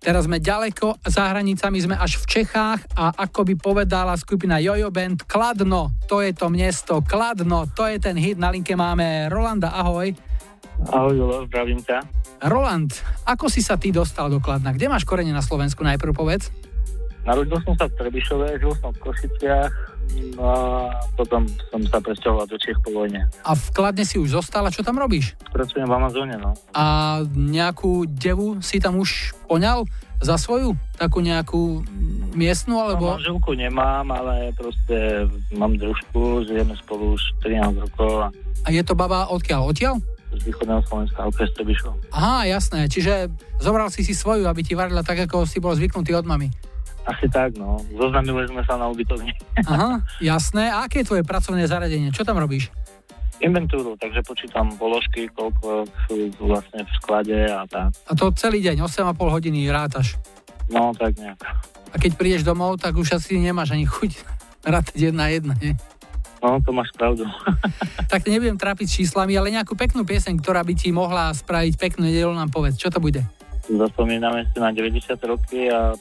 Teraz 0.00 0.24
sme 0.24 0.40
ďaleko, 0.40 0.96
za 1.04 1.28
hranicami 1.36 1.84
sme 1.84 2.00
až 2.00 2.16
v 2.16 2.40
Čechách 2.40 2.88
a 2.96 3.12
ako 3.12 3.44
by 3.44 3.54
povedala 3.60 4.16
skupina 4.16 4.56
Jojo 4.56 4.88
Band, 4.88 5.28
Kladno, 5.28 5.92
to 6.08 6.24
je 6.24 6.32
to 6.32 6.48
miesto, 6.48 7.04
Kladno, 7.04 7.68
to 7.76 7.84
je 7.92 8.00
ten 8.00 8.16
hit, 8.16 8.40
na 8.40 8.48
linke 8.48 8.72
máme 8.72 9.28
Rolanda, 9.28 9.68
ahoj. 9.68 10.16
Ahoj, 10.88 11.12
Julo, 11.12 11.44
zdravím 11.44 11.84
ťa. 11.84 12.00
Roland, 12.48 12.88
ako 13.28 13.52
si 13.52 13.60
sa 13.60 13.76
ty 13.76 13.92
dostal 13.92 14.32
do 14.32 14.40
Kladna? 14.40 14.72
Kde 14.72 14.88
máš 14.88 15.04
korene 15.04 15.32
na 15.32 15.44
Slovensku, 15.44 15.84
najprv 15.84 16.16
povedz? 16.16 16.48
Narodil 17.26 17.58
som 17.66 17.74
sa 17.74 17.90
v 17.90 17.94
Trebišove, 17.98 18.46
žil 18.62 18.72
som 18.78 18.94
v 18.94 19.02
Košiciach, 19.02 19.72
no 20.38 20.42
a 20.46 20.58
potom 21.18 21.42
som 21.74 21.82
sa 21.90 21.98
presťahoval 21.98 22.46
do 22.46 22.54
Čech 22.54 22.78
po 22.86 22.94
vojne. 22.94 23.26
A 23.42 23.58
v 23.58 23.66
Kladne 23.74 24.06
si 24.06 24.14
už 24.22 24.38
zostal 24.38 24.62
a 24.62 24.70
čo 24.70 24.86
tam 24.86 24.94
robíš? 24.94 25.34
Pracujem 25.50 25.90
v 25.90 25.94
Amazone, 25.98 26.38
no. 26.38 26.54
A 26.70 27.18
nejakú 27.34 28.06
devu 28.06 28.62
si 28.62 28.78
tam 28.78 29.02
už 29.02 29.34
poňal 29.50 29.90
za 30.22 30.38
svoju? 30.38 30.78
Takú 30.94 31.18
nejakú 31.18 31.82
miestnu, 32.38 32.78
alebo... 32.78 33.18
No, 33.18 33.18
manželku 33.18 33.58
nemám, 33.58 34.06
ale 34.14 34.54
proste 34.54 35.26
mám 35.50 35.74
družku, 35.74 36.46
žijeme 36.46 36.78
spolu 36.78 37.18
už 37.18 37.22
13 37.42 37.84
rokov 37.90 38.10
a 38.22 38.26
A 38.64 38.70
je 38.70 38.86
to 38.86 38.94
baba 38.94 39.26
odkiaľ? 39.34 39.74
Odtiaľ? 39.74 39.98
z 40.36 40.42
východného 40.52 40.82
Slovenska, 40.84 41.24
okres 41.24 41.48
Trebišov. 41.56 41.96
Aha, 42.12 42.44
jasné. 42.44 42.90
Čiže 42.92 43.32
zobral 43.62 43.88
si 43.88 44.04
si 44.04 44.12
svoju, 44.12 44.44
aby 44.44 44.60
ti 44.60 44.76
varila 44.76 45.00
tak, 45.00 45.24
ako 45.24 45.48
si 45.48 45.62
bol 45.62 45.72
zvyknutý 45.72 46.12
od 46.12 46.28
mami. 46.28 46.52
Asi 47.06 47.30
tak, 47.30 47.54
no. 47.54 47.78
Zoznamili 47.94 48.50
sme 48.50 48.66
sa 48.66 48.74
na 48.74 48.90
ubytovni. 48.90 49.30
Aha, 49.70 50.02
jasné. 50.18 50.70
A 50.74 50.90
aké 50.90 51.06
je 51.06 51.08
tvoje 51.08 51.22
pracovné 51.22 51.66
zariadenie, 51.70 52.10
Čo 52.10 52.26
tam 52.26 52.42
robíš? 52.42 52.68
Inventúru, 53.36 53.94
takže 54.00 54.24
počítam 54.24 54.72
položky, 54.80 55.28
koľko 55.28 55.84
sú 56.08 56.32
vlastne 56.40 56.88
v 56.88 56.90
sklade 56.98 57.36
a 57.44 57.68
tak. 57.68 57.92
A 58.08 58.12
to 58.16 58.32
celý 58.32 58.64
deň, 58.64 58.80
8,5 58.80 59.12
hodiny 59.12 59.68
rátaš? 59.68 60.16
No, 60.72 60.96
tak 60.96 61.20
nejak. 61.20 61.44
A 61.92 61.96
keď 62.00 62.12
prídeš 62.16 62.42
domov, 62.42 62.80
tak 62.80 62.96
už 62.96 63.20
asi 63.20 63.36
nemáš 63.36 63.76
ani 63.76 63.84
chuť 63.84 64.24
rátať 64.72 65.12
jedna 65.12 65.28
jedna, 65.28 65.52
nie? 65.60 65.76
No, 66.40 66.60
to 66.64 66.72
máš 66.72 66.90
pravdu. 66.96 67.28
tak 68.12 68.24
nebudem 68.24 68.56
trápiť 68.56 69.04
číslami, 69.04 69.36
ale 69.36 69.52
nejakú 69.52 69.76
peknú 69.76 70.04
pieseň, 70.08 70.40
ktorá 70.40 70.64
by 70.64 70.72
ti 70.72 70.88
mohla 70.90 71.32
spraviť 71.32 71.74
peknú 71.76 72.08
nedelu, 72.08 72.32
nám 72.32 72.48
povedz, 72.48 72.80
čo 72.80 72.88
to 72.88 73.04
bude? 73.04 73.20
Zaspomíname 73.66 74.46
si 74.48 74.58
na 74.62 74.70
90 74.70 75.12
roky 75.26 75.68
a 75.68 75.92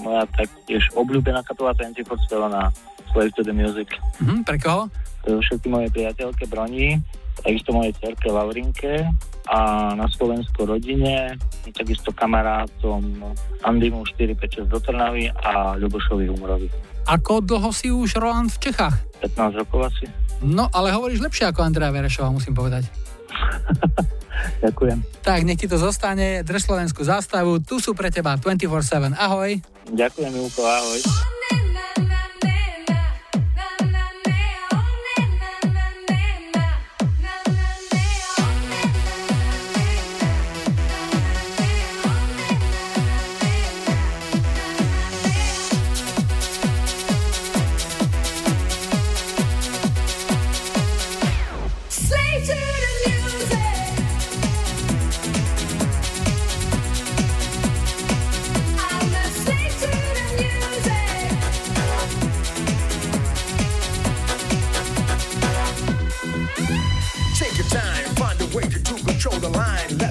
moja 0.00 0.24
taktiež 0.34 0.90
obľúbená 0.96 1.44
kapela 1.46 1.76
24 1.76 2.06
na 2.50 2.72
Slave 3.14 3.32
to 3.38 3.42
the 3.46 3.54
Music. 3.54 3.88
Mm, 4.18 4.42
pre 4.42 4.58
koho? 4.58 4.90
To 5.24 5.40
všetky 5.40 5.68
moje 5.70 5.88
priateľke 5.94 6.44
Broni, 6.50 7.00
takisto 7.40 7.72
mojej 7.72 7.94
cerke 7.96 8.28
Laurinke 8.28 9.08
a 9.48 9.92
na 9.96 10.06
Slovensku 10.10 10.66
rodine, 10.66 11.38
takisto 11.72 12.12
kamarátom 12.12 13.22
Andimu 13.64 14.04
456 14.04 14.68
do 14.68 14.78
Trnavy 14.80 15.30
a 15.32 15.78
Ľubošovi 15.80 16.28
Humorovi. 16.28 16.68
Ako 17.04 17.44
dlho 17.44 17.68
si 17.72 17.92
už 17.92 18.16
Roland 18.16 18.48
v 18.48 18.68
Čechách? 18.68 18.96
15 19.20 19.60
rokov 19.60 19.92
asi. 19.92 20.08
No, 20.40 20.68
ale 20.72 20.92
hovoríš 20.92 21.20
lepšie 21.20 21.48
ako 21.48 21.60
Andrea 21.64 21.92
Verešová, 21.92 22.32
musím 22.32 22.56
povedať. 22.56 22.88
Ďakujem. 24.64 24.98
Tak, 25.24 25.40
nech 25.44 25.60
ti 25.60 25.68
to 25.68 25.76
zostane. 25.80 26.44
Drž 26.44 26.68
Slovensku 26.68 27.00
zástavu. 27.04 27.60
Tu 27.60 27.80
sú 27.80 27.92
pre 27.96 28.12
teba 28.12 28.36
24-7. 28.36 29.16
Ahoj. 29.16 29.60
Ďakujem, 29.92 30.32
Júko. 30.32 30.62
Ahoj. 30.64 31.00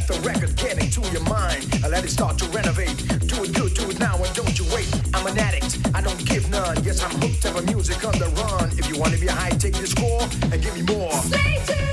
The 0.08 0.20
record 0.20 0.56
get 0.58 0.78
into 0.84 1.00
your 1.12 1.24
mind 1.24 1.64
I 1.82 1.88
let 1.88 2.04
it 2.04 2.12
start 2.12 2.38
to 2.40 2.46
renovate. 2.50 2.98
Do 3.28 3.44
it 3.44 3.54
good, 3.54 3.74
do 3.74 3.90
it 3.90 4.00
now, 4.00 4.18
and 4.18 4.36
don't 4.36 4.58
you 4.60 4.66
wait. 4.74 4.90
I'm 5.14 5.26
an 5.28 5.38
addict, 5.40 5.80
I 5.94 6.02
don't 6.02 6.26
give 6.26 6.50
none. 6.50 6.84
Yes, 6.84 7.02
I'm 7.02 7.12
hooked 7.22 7.46
up 7.46 7.56
on 7.56 7.66
music 7.66 8.04
on 8.06 8.18
the 8.20 8.28
run. 8.42 8.70
If 8.78 8.90
you 8.90 9.00
want 9.00 9.14
to 9.14 9.20
be 9.20 9.28
high, 9.28 9.52
take 9.52 9.76
this 9.76 9.92
score 9.92 10.22
and 10.52 10.62
give 10.62 10.76
me 10.76 10.82
more. 10.94 11.12
Stay 11.12 11.62
tuned. 11.66 11.93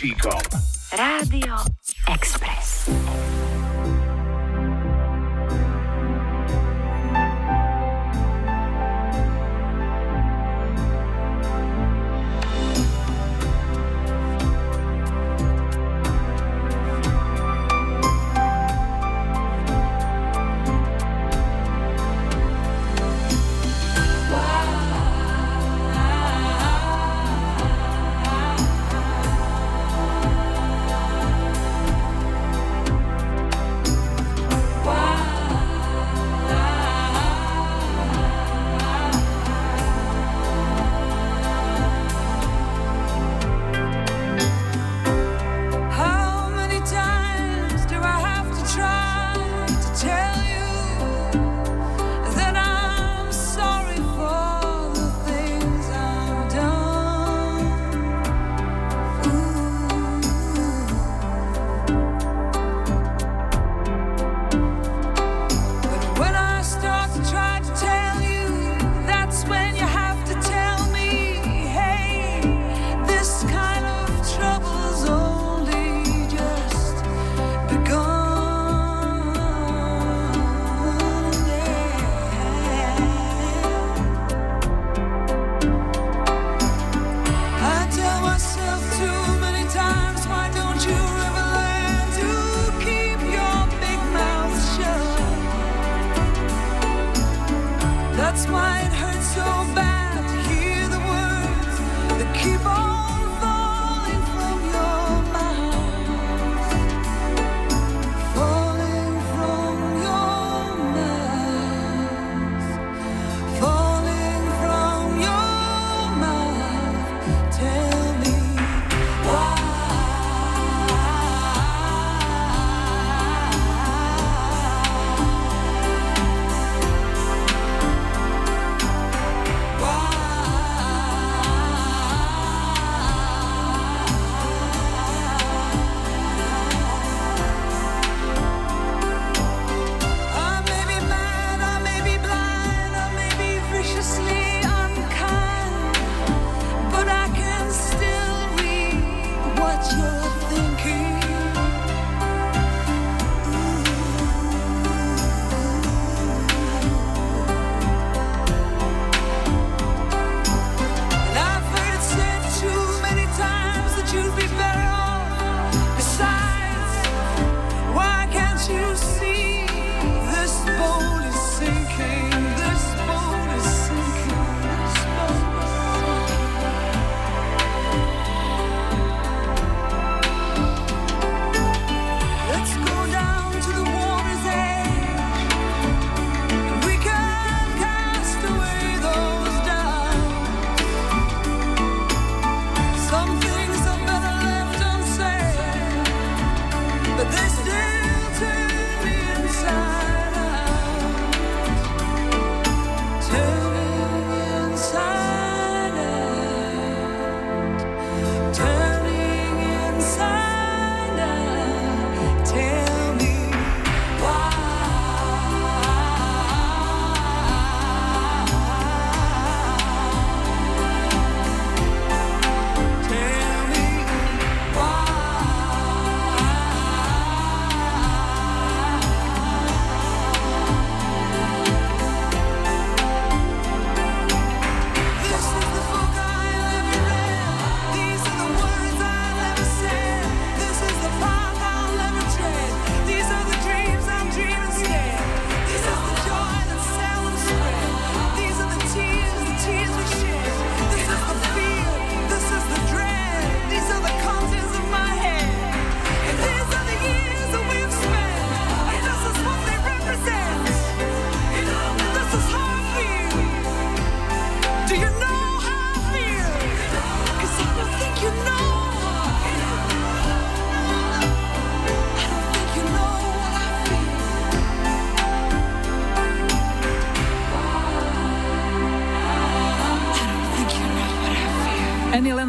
Ďurčíkom. 0.00 0.40
Rádio 0.96 1.60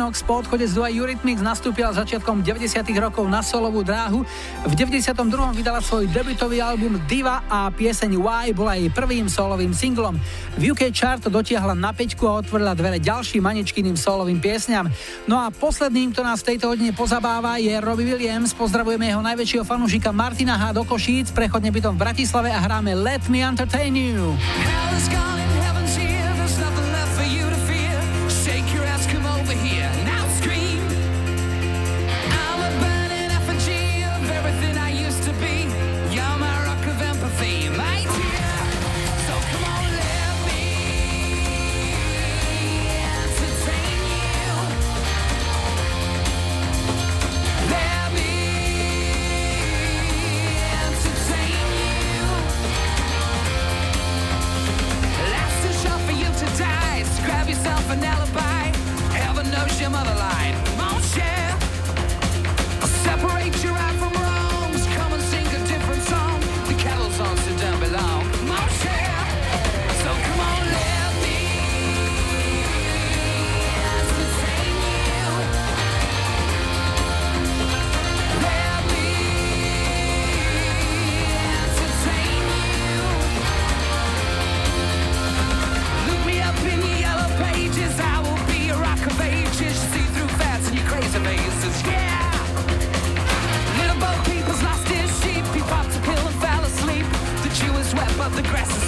Lennox, 0.02 0.26
po 0.26 0.42
odchode 0.42 0.66
z 0.66 0.74
Dua 0.74 0.90
Eurythmics 0.90 1.46
nastúpila 1.46 1.94
začiatkom 1.94 2.42
90. 2.42 2.74
rokov 2.98 3.22
na 3.30 3.46
solovú 3.46 3.86
dráhu. 3.86 4.26
V 4.66 4.74
92. 4.74 5.14
vydala 5.54 5.78
svoj 5.78 6.10
debutový 6.10 6.58
album 6.58 6.98
Diva 7.06 7.46
a 7.46 7.70
pieseň 7.70 8.18
Why 8.18 8.50
bola 8.50 8.82
jej 8.82 8.90
prvým 8.90 9.30
solovým 9.30 9.78
singlom. 9.78 10.18
V 10.58 10.74
UK 10.74 10.90
chart 10.90 11.22
dotiahla 11.22 11.78
na 11.78 11.94
peťku 11.94 12.26
a 12.26 12.42
otvorila 12.42 12.74
dvere 12.74 12.98
ďalším 12.98 13.46
manečkyným 13.46 13.94
solovým 13.94 14.42
piesňam. 14.42 14.90
No 15.30 15.38
a 15.38 15.54
posledným, 15.54 16.18
kto 16.18 16.26
nás 16.26 16.42
v 16.42 16.58
tejto 16.58 16.74
hodine 16.74 16.98
pozabáva, 16.98 17.62
je 17.62 17.78
Robbie 17.78 18.10
Williams. 18.10 18.58
Pozdravujeme 18.58 19.06
jeho 19.06 19.22
najväčšieho 19.22 19.70
fanúšika 19.70 20.10
Martina 20.10 20.58
H. 20.58 20.74
do 20.74 20.82
Košíc, 20.82 21.30
prechodne 21.30 21.70
bytom 21.70 21.94
v 21.94 22.10
Bratislave 22.10 22.50
a 22.50 22.58
hráme 22.58 22.98
Let 22.98 23.30
Me 23.30 23.46
Entertain 23.46 23.94
You. 23.94 24.34
Hell 24.66 24.98
is 24.98 25.06
gone. 25.14 25.41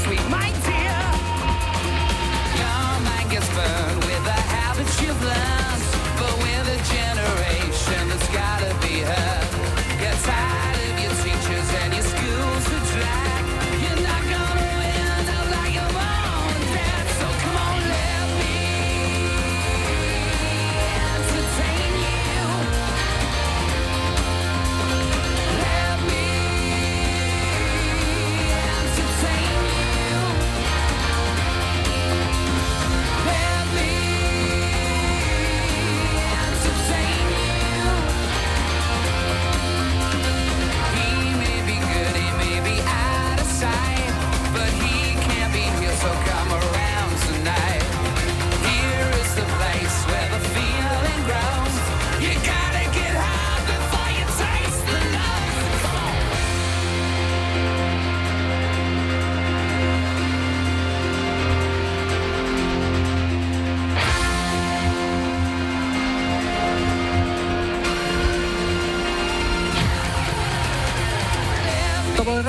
sweet. 0.03 0.29
My 0.29 0.52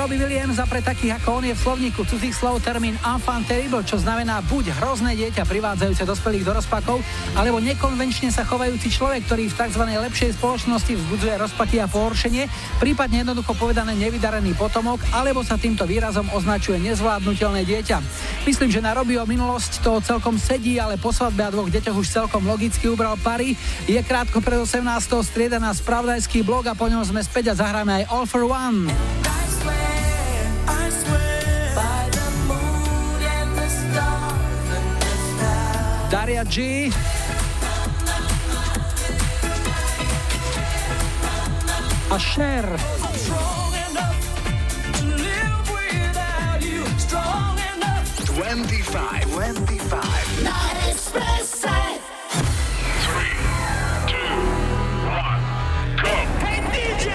Robbie 0.05 0.21
Williams 0.21 0.61
a 0.61 0.69
pre 0.69 0.85
takých 0.85 1.17
ako 1.17 1.41
on 1.41 1.49
je 1.49 1.57
v 1.57 1.63
slovníku 1.65 2.05
cudzích 2.05 2.37
slov 2.37 2.61
termín 2.61 2.93
enfant 3.01 3.41
terrible, 3.41 3.81
čo 3.81 3.97
znamená 3.97 4.37
buď 4.45 4.77
hrozné 4.77 5.17
dieťa 5.17 5.49
privádzajúce 5.49 6.05
dospelých 6.05 6.45
do 6.45 6.53
rozpakov, 6.61 7.01
alebo 7.33 7.57
nekonvenčne 7.57 8.29
sa 8.29 8.45
chovajúci 8.45 8.93
človek, 8.93 9.25
ktorý 9.25 9.49
v 9.49 9.57
tzv. 9.57 9.81
lepšej 9.81 10.37
spoločnosti 10.37 10.93
vzbudzuje 10.93 11.33
rozpaky 11.41 11.81
a 11.81 11.89
pohoršenie, 11.89 12.45
prípadne 12.77 13.25
jednoducho 13.25 13.57
povedané 13.57 13.97
nevydarený 13.97 14.53
potomok, 14.53 15.01
alebo 15.09 15.41
sa 15.41 15.57
týmto 15.57 15.89
výrazom 15.89 16.29
označuje 16.37 16.77
nezvládnutelné 16.85 17.65
dieťa. 17.65 17.97
Myslím, 18.45 18.69
že 18.69 18.85
na 18.85 18.93
Robbieho 18.93 19.25
minulosť 19.25 19.81
to 19.81 20.05
celkom 20.05 20.37
sedí, 20.37 20.77
ale 20.77 21.01
po 21.01 21.09
svadbe 21.09 21.41
a 21.41 21.49
dvoch 21.49 21.73
deťoch 21.73 21.97
už 21.97 22.13
celkom 22.13 22.45
logicky 22.45 22.85
ubral 22.93 23.17
pary. 23.25 23.57
Je 23.89 23.97
krátko 24.05 24.37
pred 24.37 24.61
18. 24.61 24.85
strieda 25.25 25.57
na 25.57 25.73
spravodajský 25.73 26.45
blog 26.45 26.69
a 26.69 26.77
po 26.77 26.85
ňom 26.85 27.01
sme 27.01 27.25
späť 27.25 27.57
a 27.57 27.57
zahráme 27.57 28.05
aj 28.05 28.13
All 28.13 28.29
for 28.29 28.45
One. 28.45 29.24
Daria 36.25 36.43
G. 36.43 36.91
A 42.09 42.17
Cher. 42.17 42.65
Twenty-five, 48.25 49.25
twenty-five. 49.33 50.41
Na 50.41 50.89
Expresse. 50.89 51.69
Hey 56.41 56.61
DJ! 56.73 57.05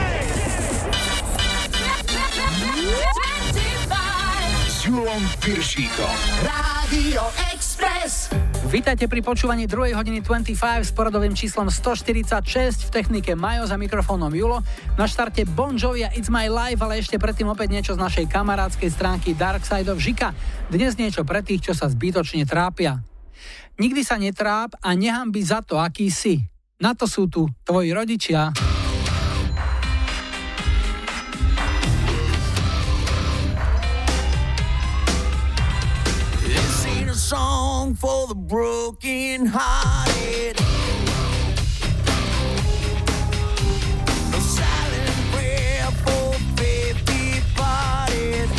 S 4.68 4.84
Julom 4.86 5.22
Piršíkom. 5.42 6.14
Rádio 6.46 7.26
Express. 7.26 7.49
Vítajte 8.70 9.10
pri 9.10 9.18
počúvaní 9.18 9.66
2. 9.66 9.98
hodiny 9.98 10.22
25 10.22 10.54
s 10.86 10.94
poradovým 10.94 11.34
číslom 11.34 11.66
146 11.66 12.86
v 12.86 12.90
technike 12.94 13.34
Majo 13.34 13.66
za 13.66 13.74
mikrofónom 13.74 14.30
Julo. 14.30 14.62
Na 14.94 15.10
štarte 15.10 15.42
Bon 15.42 15.74
Jovi 15.74 16.06
a 16.06 16.14
It's 16.14 16.30
My 16.30 16.46
Life, 16.46 16.78
ale 16.78 17.02
ešte 17.02 17.18
predtým 17.18 17.50
opäť 17.50 17.74
niečo 17.74 17.98
z 17.98 18.02
našej 18.06 18.30
kamarádskej 18.30 18.94
stránky 18.94 19.34
Dark 19.34 19.66
Side 19.66 19.90
of 19.90 19.98
Žika. 19.98 20.30
Dnes 20.70 20.94
niečo 20.94 21.26
pre 21.26 21.42
tých, 21.42 21.66
čo 21.66 21.74
sa 21.74 21.90
zbytočne 21.90 22.46
trápia. 22.46 23.02
Nikdy 23.82 24.06
sa 24.06 24.22
netráp 24.22 24.78
a 24.78 24.94
nehambi 24.94 25.42
za 25.42 25.66
to, 25.66 25.74
aký 25.74 26.06
si. 26.06 26.38
Na 26.78 26.94
to 26.94 27.10
sú 27.10 27.26
tu 27.26 27.50
tvoji 27.66 27.90
rodičia. 27.90 28.54
Song 37.90 37.94
for 37.94 38.26
the 38.28 38.34
broken 38.34 39.46
hearted. 39.46 40.56
No 44.30 44.38
silent 44.38 45.32
prayer 45.32 45.90
for 46.04 46.32
faith 46.56 47.04
departed. 47.06 48.50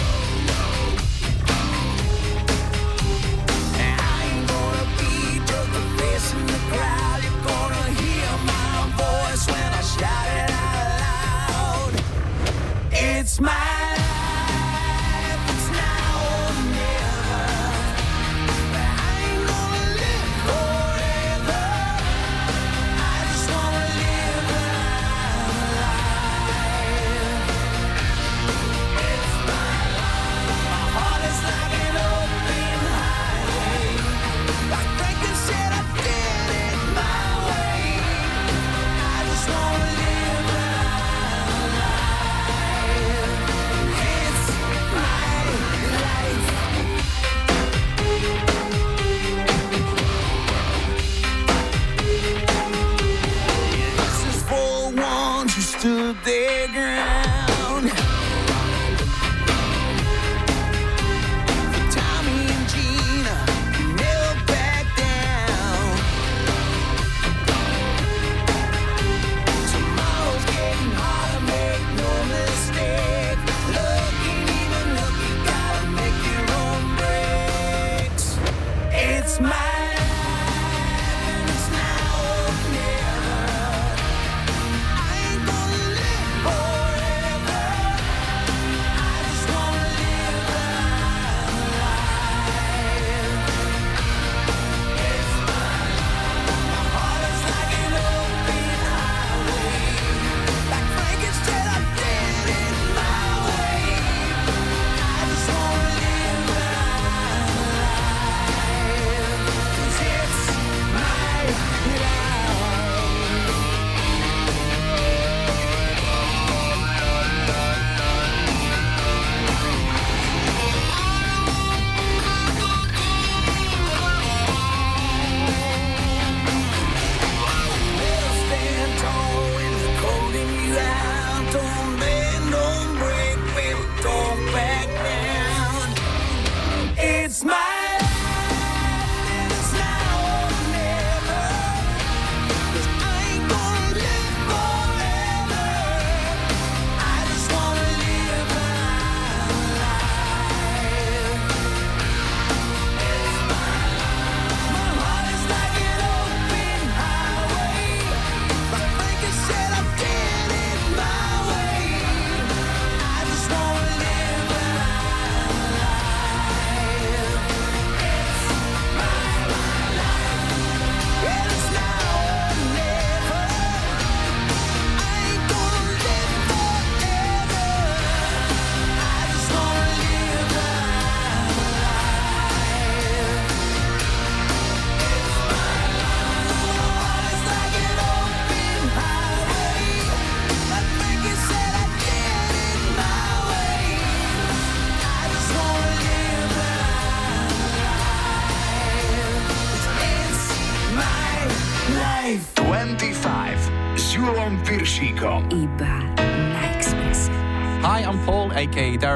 I 3.78 4.24
ain't 4.24 4.48
gonna 4.48 4.86
be 4.98 5.40
just 5.46 5.72
a 5.76 5.82
silent 13.34 13.81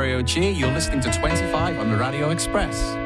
aka 0.06 0.16
Dario 0.16 0.22
G. 0.22 0.51
You're 0.51 0.72
listening 0.72 1.01
to 1.01 1.12
25 1.12 1.80
on 1.80 1.89
the 1.89 1.97
Radio 1.97 2.30
Express. 2.30 3.05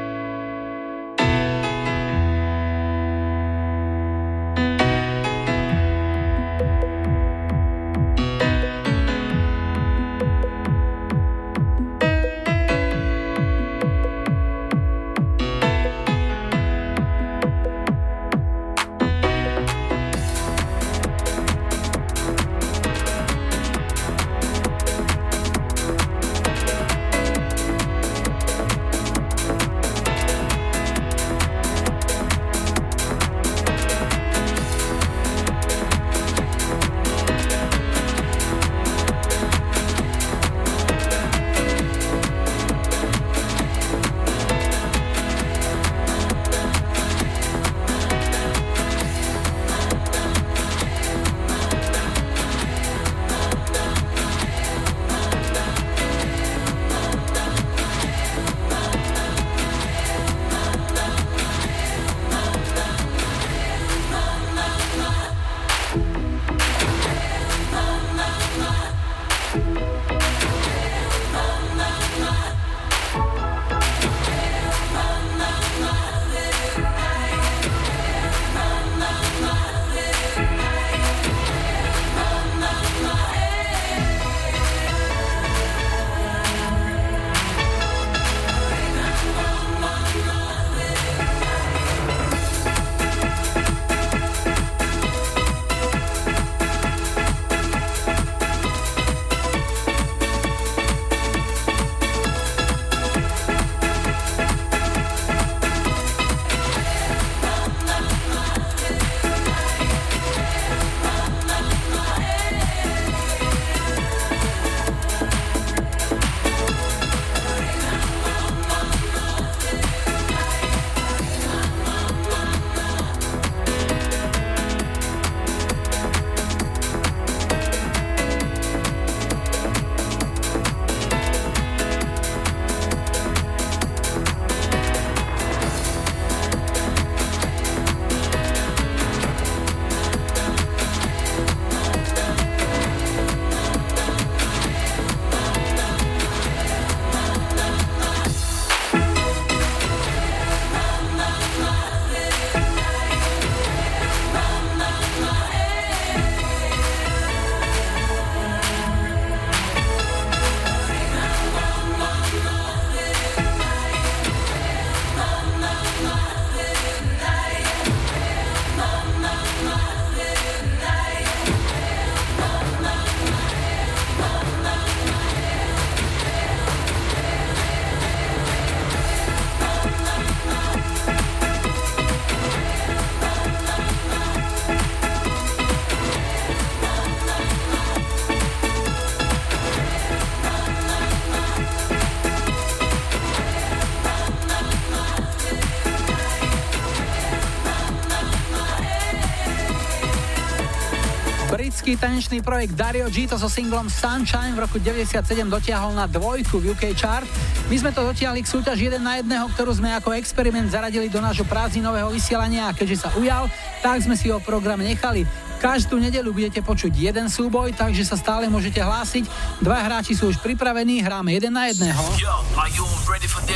Britský 201.80 201.96
tanečný 201.96 202.44
projekt 202.44 202.76
Dario 202.76 203.08
G 203.08 203.24
to 203.24 203.40
so 203.40 203.48
singlom 203.48 203.88
Sunshine 203.88 204.52
v 204.52 204.68
roku 204.68 204.76
97 204.76 205.16
dotiahol 205.48 205.96
na 205.96 206.04
dvojku 206.04 206.60
v 206.60 206.76
UK 206.76 206.92
chart. 206.92 207.24
My 207.72 207.76
sme 207.80 207.88
to 207.88 208.04
dotiahli 208.04 208.44
k 208.44 208.52
súťaž 208.52 208.84
jeden 208.84 209.00
na 209.00 209.16
jedného, 209.16 209.48
ktorú 209.56 209.72
sme 209.72 209.88
ako 209.96 210.12
experiment 210.12 210.68
zaradili 210.68 211.08
do 211.08 211.24
nášho 211.24 211.48
prázdninového 211.48 212.12
vysielania 212.12 212.68
a 212.68 212.76
keďže 212.76 213.08
sa 213.08 213.08
ujal, 213.16 213.48
tak 213.80 213.96
sme 214.04 214.12
si 214.12 214.28
ho 214.28 214.36
v 214.36 214.44
programe 214.44 214.92
nechali. 214.92 215.24
Každú 215.56 215.96
nedelu 215.96 216.28
budete 216.28 216.60
počuť 216.60 216.92
jeden 216.92 217.32
súboj, 217.32 217.72
takže 217.72 218.04
sa 218.04 218.20
stále 218.20 218.52
môžete 218.52 218.84
hlásiť. 218.84 219.24
Dva 219.64 219.80
hráči 219.80 220.12
sú 220.12 220.28
už 220.28 220.36
pripravení, 220.44 221.00
hráme 221.00 221.32
jeden 221.32 221.56
na 221.56 221.72
jedného. 221.72 222.04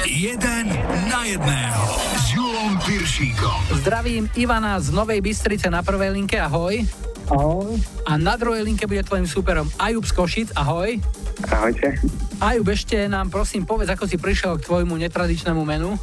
Jeden 0.09 0.65
na 1.13 1.29
jedného 1.29 1.85
s 2.17 2.25
Julom 2.33 2.81
Piršíkom. 2.89 3.85
Zdravím 3.85 4.33
Ivana 4.33 4.81
z 4.81 4.97
Novej 4.97 5.21
Bystrice 5.21 5.69
na 5.69 5.85
prvej 5.85 6.09
linke, 6.17 6.41
ahoj. 6.41 7.04
Ahoj. 7.33 7.81
A 8.05 8.21
na 8.21 8.37
druhej 8.37 8.61
linke 8.65 8.85
bude 8.85 9.01
tvojim 9.01 9.25
súperom 9.25 9.65
Ajub 9.81 10.05
z 10.05 10.13
Košic, 10.13 10.49
ahoj. 10.53 11.01
Ahojte. 11.49 11.97
Ajub, 12.41 12.69
ešte 12.69 13.09
nám 13.09 13.33
prosím 13.33 13.65
povedz, 13.65 13.89
ako 13.89 14.05
si 14.05 14.21
prišiel 14.21 14.61
k 14.61 14.67
tvojmu 14.69 14.95
netradičnému 15.01 15.63
menu. 15.65 15.97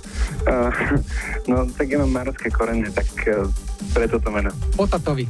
Uh, 0.49 0.73
no, 1.45 1.69
tak 1.69 1.93
ja 1.93 2.01
mám 2.01 2.09
marocké 2.09 2.49
korene, 2.49 2.89
tak 2.89 3.05
uh, 3.29 3.45
preto 3.93 4.17
to 4.17 4.33
meno. 4.33 4.49
Po 4.73 4.89
tatovi. 4.89 5.29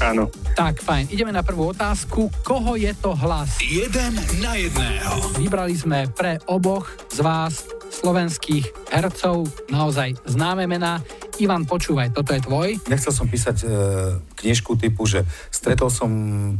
Áno. 0.00 0.32
Tak, 0.56 0.80
fajn. 0.80 1.12
Ideme 1.12 1.28
na 1.28 1.44
prvú 1.44 1.76
otázku. 1.76 2.32
Koho 2.40 2.72
je 2.76 2.88
to 2.96 3.12
hlas? 3.12 3.60
Jeden 3.60 4.16
na 4.40 4.56
jedného. 4.56 5.36
Vybrali 5.36 5.76
sme 5.76 6.08
pre 6.08 6.40
oboch 6.48 6.88
z 7.12 7.20
vás 7.20 7.68
slovenských 7.90 8.64
hercov 8.88 9.50
naozaj 9.68 10.16
známe 10.24 10.64
mená. 10.64 11.04
Ivan, 11.40 11.64
počúvaj, 11.64 12.12
toto 12.12 12.36
je 12.36 12.44
tvoj. 12.44 12.68
Nechcel 12.92 13.16
som 13.16 13.24
písať 13.24 13.56
e, 13.64 13.66
knižku 14.44 14.76
typu, 14.76 15.08
že 15.08 15.24
stretol 15.48 15.88
som 15.88 16.10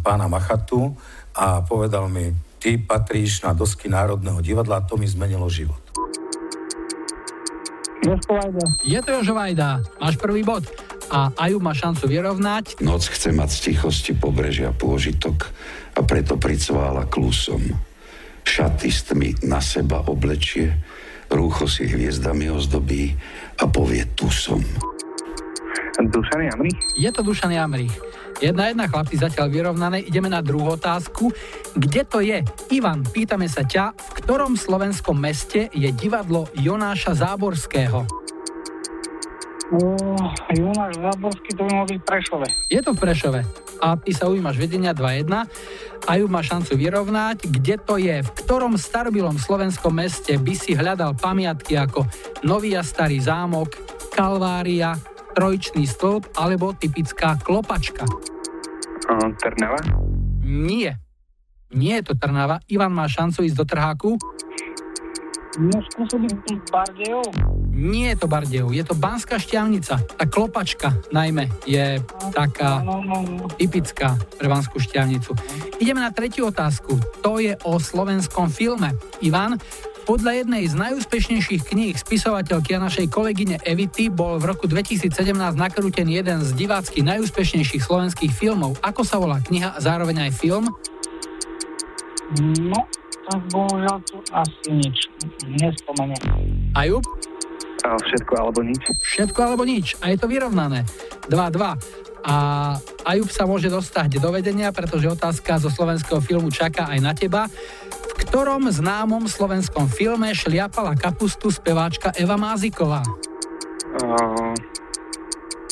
pána 0.01 0.24
Machatu 0.24 0.97
a 1.37 1.61
povedal 1.61 2.09
mi, 2.09 2.33
ty 2.57 2.81
patríš 2.81 3.45
na 3.45 3.53
dosky 3.53 3.93
Národného 3.93 4.41
divadla 4.41 4.81
a 4.81 4.87
to 4.89 4.97
mi 4.97 5.05
zmenilo 5.05 5.53
život. 5.53 5.81
Jožko 8.01 8.33
Vajda. 8.33 8.64
Je 8.81 8.99
to 9.05 9.11
Jožo 9.20 9.35
Vajda. 9.37 9.85
Máš 10.01 10.16
prvý 10.16 10.41
bod. 10.41 10.64
A 11.12 11.28
Ajub 11.37 11.61
má 11.61 11.76
šancu 11.76 12.09
vyrovnať. 12.09 12.81
Noc 12.81 13.05
chce 13.05 13.37
mať 13.37 13.51
z 13.53 13.59
tichosti 13.70 14.12
pobrežia 14.16 14.72
pôžitok 14.72 15.45
a 15.93 16.01
preto 16.01 16.41
pricvála 16.41 17.05
klusom. 17.05 17.61
Šaty 18.49 18.89
s 18.89 19.12
tmy 19.12 19.45
na 19.45 19.61
seba 19.61 20.01
oblečie, 20.09 20.72
rúcho 21.28 21.68
si 21.68 21.85
hviezdami 21.85 22.49
ozdobí 22.49 23.12
a 23.61 23.65
povie 23.69 24.09
tu 24.17 24.27
som. 24.33 24.61
Dušan 26.01 26.49
Jamrich? 26.49 26.81
Je 26.97 27.13
to 27.13 27.21
Dušan 27.21 27.53
Jamrich. 27.53 27.93
Jedna 28.41 28.73
jedna 28.73 28.89
chlapci 28.89 29.21
zatiaľ 29.21 29.53
vyrovnané. 29.53 30.01
Ideme 30.01 30.33
na 30.33 30.41
druhú 30.41 30.73
otázku. 30.73 31.29
Kde 31.77 32.03
to 32.09 32.25
je? 32.25 32.41
Ivan, 32.73 33.05
pýtame 33.05 33.45
sa 33.53 33.61
ťa, 33.61 33.93
v 33.93 34.11
ktorom 34.25 34.57
slovenskom 34.57 35.13
meste 35.13 35.69
je 35.77 35.93
divadlo 35.93 36.49
Jonáša 36.57 37.13
Záborského? 37.21 38.09
Uh, 39.71 40.35
Jonáš 40.51 40.99
Záborský, 40.99 41.55
to 41.55 41.62
by 41.62 41.71
mohol 41.71 41.87
byť 41.87 41.99
v 42.03 42.07
Prešove. 42.11 42.47
Je 42.66 42.81
to 42.83 42.91
v 42.91 42.99
Prešove. 43.07 43.41
A 43.79 43.95
ty 43.95 44.11
sa 44.11 44.27
ujímaš 44.27 44.59
vedenia 44.59 44.91
2-1. 44.91 45.31
Ajub 46.11 46.27
má 46.27 46.43
šancu 46.43 46.75
vyrovnať. 46.75 47.47
Kde 47.47 47.79
to 47.79 47.95
je? 47.95 48.18
V 48.18 48.31
ktorom 48.43 48.75
starobilom 48.75 49.39
slovenskom 49.39 49.95
meste 49.95 50.35
by 50.43 50.55
si 50.59 50.75
hľadal 50.75 51.14
pamiatky 51.14 51.79
ako 51.79 52.03
Nový 52.43 52.75
a 52.75 52.83
starý 52.83 53.23
zámok, 53.23 53.79
Kalvária, 54.11 54.99
Trojčný 55.39 55.87
stĺp 55.87 56.35
alebo 56.35 56.75
typická 56.75 57.39
klopačka? 57.39 58.03
Uh, 59.07 59.31
Trnava? 59.39 59.79
Nie. 60.43 60.99
Nie 61.71 62.03
je 62.03 62.11
to 62.11 62.18
Trnava. 62.18 62.59
Ivan 62.66 62.91
má 62.91 63.07
šancu 63.07 63.47
ísť 63.47 63.55
do 63.55 63.64
Trháku. 63.71 64.11
No 65.62 65.79
skúsim 65.95 66.27
Bardejov. 66.75 67.60
Nie 67.81 68.12
je 68.12 68.20
to 68.20 68.26
Bardejov, 68.28 68.76
je 68.76 68.85
to 68.85 68.93
Banská 68.93 69.41
šťavnica. 69.41 69.95
Tá 70.20 70.24
klopačka 70.28 70.93
najmä 71.09 71.49
je 71.64 71.97
taká 72.28 72.85
typická 73.57 74.20
pre 74.37 74.53
Banskú 74.53 74.76
šťavnicu. 74.76 75.33
Ideme 75.81 76.05
na 76.05 76.12
tretiu 76.12 76.53
otázku. 76.53 77.01
To 77.24 77.41
je 77.41 77.57
o 77.64 77.81
slovenskom 77.81 78.53
filme. 78.53 78.93
Ivan, 79.24 79.57
podľa 80.05 80.45
jednej 80.45 80.68
z 80.68 80.76
najúspešnejších 80.76 81.62
kníh 81.72 81.97
spisovateľky 81.97 82.76
a 82.76 82.85
našej 82.85 83.09
kolegyne 83.09 83.57
Evity 83.64 84.12
bol 84.12 84.37
v 84.37 84.53
roku 84.53 84.68
2017 84.68 85.16
nakrútený 85.57 86.20
jeden 86.20 86.45
z 86.45 86.53
diváckých 86.53 87.16
najúspešnejších 87.16 87.81
slovenských 87.81 88.33
filmov. 88.35 88.76
Ako 88.85 89.09
sa 89.09 89.16
volá 89.16 89.41
kniha 89.41 89.72
a 89.72 89.81
zároveň 89.81 90.28
aj 90.28 90.37
film? 90.37 90.68
No, 92.61 92.81
tak 93.31 93.41
bohužiaľ 93.55 93.99
tu 94.05 94.18
asi 94.35 94.68
nič. 94.68 94.97
Nespomeniem. 95.47 96.74
Ajub? 96.74 97.07
Všetko 97.81 98.33
alebo 98.37 98.61
nič. 98.61 98.83
Všetko 99.01 99.41
alebo 99.41 99.62
nič. 99.64 99.97
A 100.05 100.12
je 100.12 100.18
to 100.20 100.28
vyrovnané. 100.28 100.85
2-2. 101.28 102.20
A 102.20 102.35
Ajub 103.09 103.33
sa 103.33 103.49
môže 103.49 103.72
dostať 103.72 104.20
do 104.20 104.28
vedenia, 104.28 104.68
pretože 104.76 105.09
otázka 105.09 105.57
zo 105.57 105.72
slovenského 105.72 106.20
filmu 106.20 106.53
čaká 106.53 106.93
aj 106.93 107.01
na 107.01 107.12
teba. 107.16 107.49
V 107.49 108.12
ktorom 108.28 108.68
známom 108.68 109.24
slovenskom 109.24 109.89
filme 109.89 110.28
šliapala 110.37 110.93
kapustu 111.01 111.49
speváčka 111.49 112.12
Eva 112.12 112.37
Máziková? 112.37 113.01
Uh, 113.97 114.53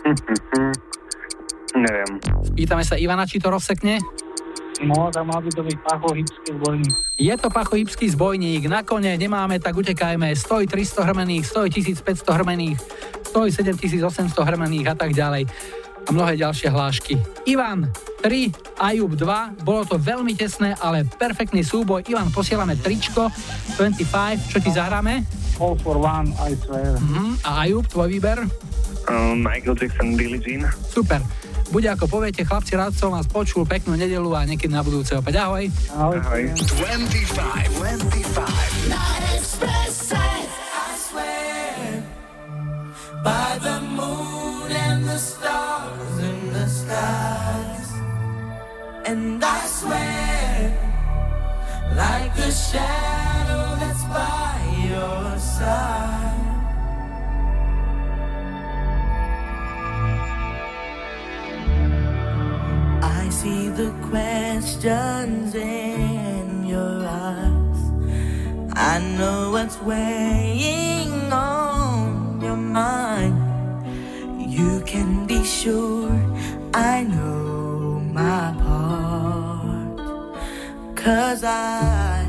hm, 0.09 0.17
hm, 0.17 0.41
hm. 0.57 0.73
Neviem. 1.77 2.11
Spýtame 2.57 2.83
sa 2.83 2.97
Ivana, 2.97 3.29
či 3.29 3.37
to 3.37 3.53
rozsekne? 3.53 4.01
No, 4.79 5.11
tam 5.11 5.27
mal 5.27 5.43
by 5.43 5.51
to 5.51 5.63
byť 5.67 5.79
pachohybský 5.83 6.49
zbojník. 6.55 6.95
Je 7.19 7.35
to 7.35 7.49
pachohybský 7.51 8.07
zbojník, 8.15 8.71
na 8.71 8.87
kone 8.87 9.11
nemáme, 9.19 9.59
tak 9.59 9.75
utekajme. 9.75 10.31
Stoj 10.39 10.71
300 10.71 11.03
hrmených, 11.03 11.45
stoj 11.51 11.67
1500 11.67 12.39
hrmených, 12.39 12.79
stoj 13.27 13.51
7800 13.51 14.39
hrmených 14.39 14.87
a 14.87 14.95
tak 14.95 15.11
ďalej. 15.19 15.51
A 16.07 16.09
mnohé 16.15 16.41
ďalšie 16.41 16.71
hlášky. 16.71 17.19
Ivan 17.45 17.91
3, 18.23 18.81
Ajub 18.81 19.13
2, 19.13 19.67
bolo 19.67 19.83
to 19.85 20.01
veľmi 20.01 20.33
tesné, 20.39 20.73
ale 20.79 21.05
perfektný 21.05 21.67
súboj. 21.67 22.07
Ivan, 22.07 22.31
posielame 22.31 22.79
tričko 22.79 23.29
25, 23.77 24.49
čo 24.49 24.59
ti 24.63 24.71
zahráme? 24.73 25.27
All 25.59 25.75
for 25.83 25.99
one, 25.99 26.31
I 26.39 26.55
swear. 26.55 26.97
Uh-huh. 26.97 27.35
A 27.43 27.67
Ajub, 27.67 27.85
tvoj 27.91 28.09
výber? 28.09 28.47
Uh, 29.11 29.35
Michael 29.35 29.75
Jackson, 29.75 30.15
Billie 30.15 30.39
Jean. 30.39 30.71
Super. 30.87 31.19
Bude 31.69 31.89
ako 31.93 32.09
poviete, 32.09 32.49
chlapci, 32.49 32.73
rád 32.81 32.97
som 32.97 33.13
vás 33.13 33.29
počul, 33.29 33.69
peknú 33.69 33.93
nedelu 33.93 34.33
a 34.33 34.49
niekedy 34.49 34.73
na 34.73 34.81
budúce 34.81 35.13
opäť. 35.13 35.45
Ahoj. 35.45 35.69
Ahoj. 35.93 36.17
Ahoj. 36.25 36.43
25, 36.81 37.77
25. 37.77 38.89
By 43.19 43.59
the 43.61 43.83
moon 43.99 44.71
and 44.71 45.05
the 45.05 45.19
stars 45.19 46.15
in 46.23 46.53
the 46.55 46.67
skies. 46.71 47.91
And 49.05 49.43
I 49.45 49.67
swear, 49.67 50.73
like 51.99 52.39
a 52.39 52.51
shadow 52.55 53.77
that's 53.83 54.05
by 54.09 54.55
your 54.87 55.37
side. 55.37 56.38
See 63.43 63.69
the 63.69 63.93
questions 64.11 65.55
in 65.55 66.67
your 66.67 67.07
eyes. 67.07 67.81
I 68.73 68.99
know 69.17 69.53
what's 69.53 69.81
weighing 69.81 71.13
on 71.33 72.41
your 72.43 72.57
mind. 72.57 73.39
You 74.41 74.83
can 74.85 75.25
be 75.29 75.45
sure 75.45 76.11
I 76.75 77.05
know 77.05 78.01
my 78.13 78.47
part. 78.65 79.99
Cause 80.97 81.45
I 81.45 82.27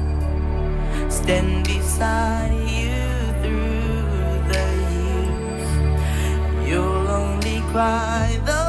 stand 1.09 1.65
beside 1.65 2.53
you 2.81 3.01
through 3.41 4.29
the 4.53 4.65
years. 4.95 5.69
You'll 6.69 7.07
only 7.21 7.61
cry 7.71 8.39
those 8.45 8.68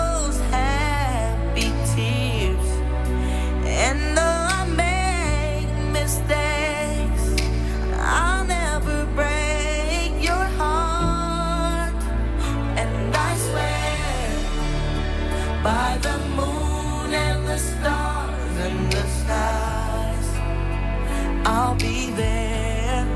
by 15.62 15.98
the 16.00 16.16
moon 16.36 17.12
and 17.12 17.46
the 17.46 17.58
stars 17.58 18.56
and 18.66 18.90
the 18.92 19.06
skies, 19.06 20.28
I'll 21.44 21.74
be 21.74 22.10
there. 22.12 23.06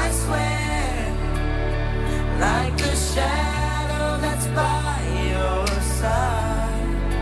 I 0.00 0.10
swear, 0.10 1.14
like 2.40 2.76
the 2.76 2.94
shadow 2.96 4.20
that's 4.20 4.46
by 4.48 4.98
your 5.30 5.66
side, 6.00 7.14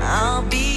I'll 0.00 0.42
be 0.42 0.67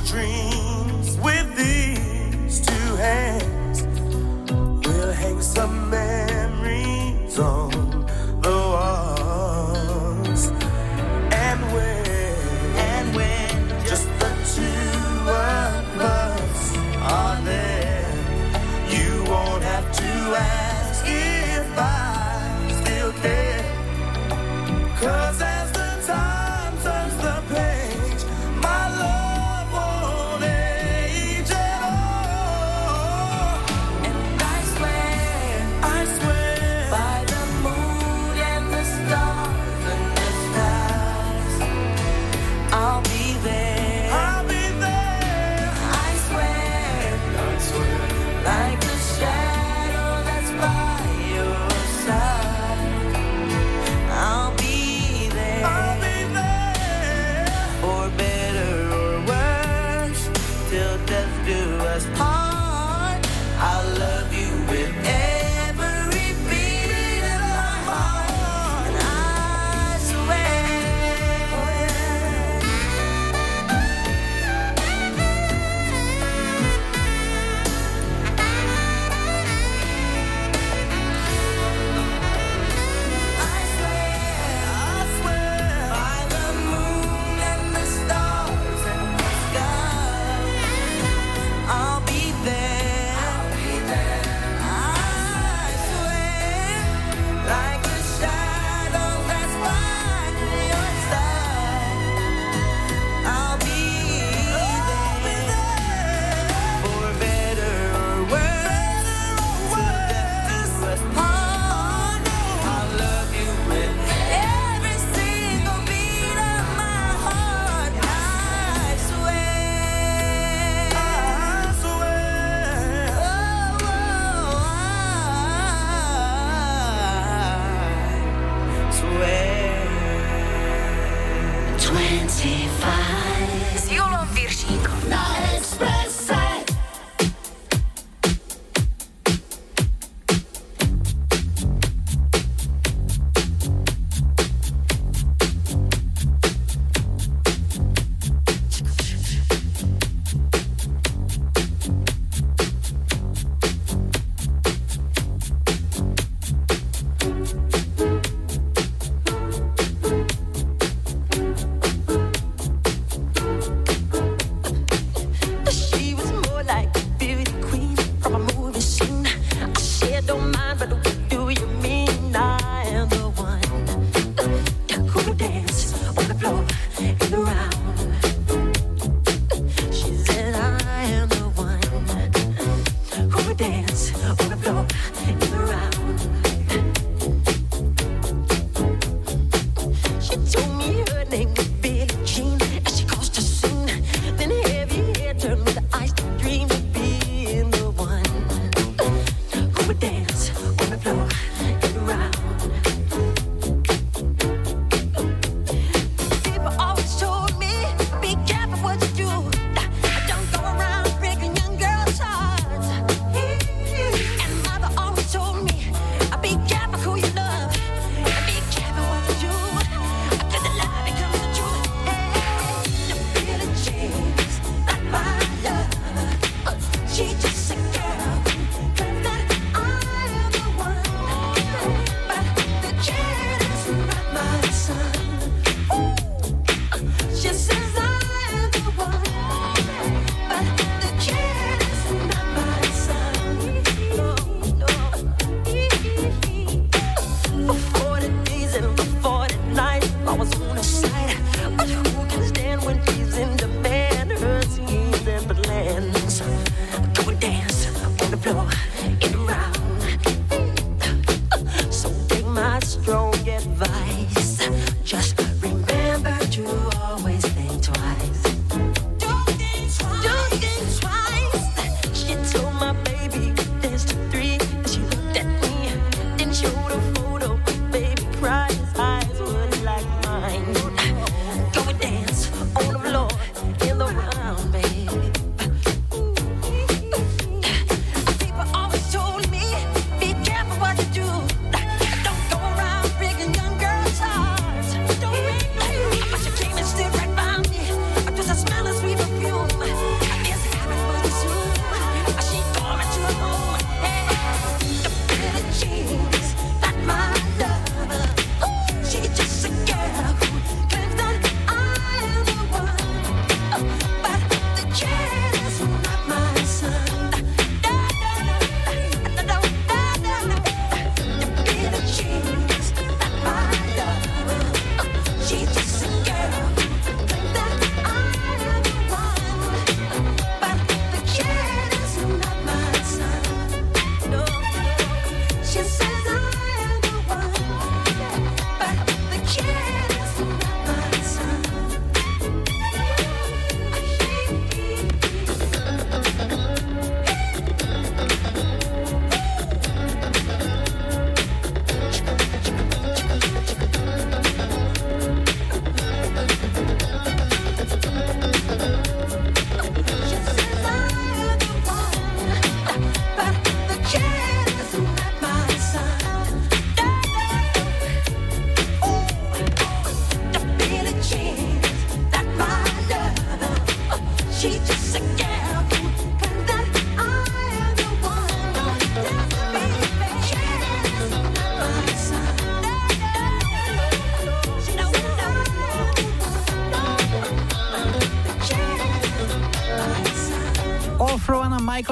dreams 0.00 1.16
with 1.18 1.56
these 1.56 2.60
two 2.60 2.96
hands. 2.96 3.55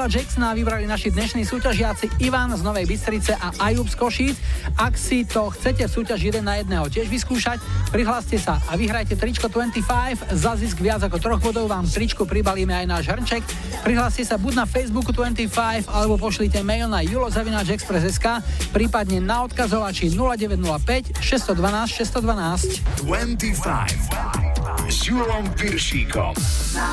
Michaela 0.05 0.21
Jacksona 0.21 0.53
vybrali 0.53 0.85
naši 0.85 1.09
dnešní 1.17 1.49
súťažiaci 1.49 2.21
Ivan 2.21 2.53
z 2.53 2.61
Novej 2.61 2.85
Bystrice 2.85 3.41
a 3.41 3.57
Ajub 3.57 3.89
z 3.89 3.97
Košíc. 3.97 4.37
Ak 4.77 5.01
si 5.01 5.25
to 5.25 5.49
chcete 5.49 5.81
v 5.81 5.89
súťaži 5.89 6.29
jeden 6.29 6.45
na 6.45 6.61
jedného 6.61 6.85
tiež 6.93 7.09
vyskúšať, 7.09 7.57
prihláste 7.89 8.37
sa 8.37 8.61
a 8.69 8.77
vyhrajte 8.77 9.17
tričko 9.17 9.49
25. 9.49 10.29
Za 10.37 10.61
zisk 10.61 10.85
viac 10.85 11.01
ako 11.09 11.17
troch 11.17 11.41
bodov 11.41 11.73
vám 11.73 11.89
tričku 11.89 12.29
pribalíme 12.29 12.77
aj 12.85 12.85
náš 12.85 13.17
hrnček. 13.17 13.49
Prihláste 13.81 14.29
sa 14.29 14.37
buď 14.37 14.53
na 14.61 14.67
Facebooku 14.69 15.09
25 15.09 15.89
alebo 15.89 16.21
pošlite 16.21 16.61
mail 16.61 16.85
na 16.85 17.01
julozavináčexpress.sk 17.01 18.45
prípadne 18.77 19.25
na 19.25 19.49
odkazovači 19.49 20.13
0905 20.13 21.17
612 21.17 21.97
612. 21.97 23.09
25 23.09 24.85
s 24.85 25.09
Júlom 25.09 25.49
Piršíkom. 25.57 26.37
Na 26.77 26.93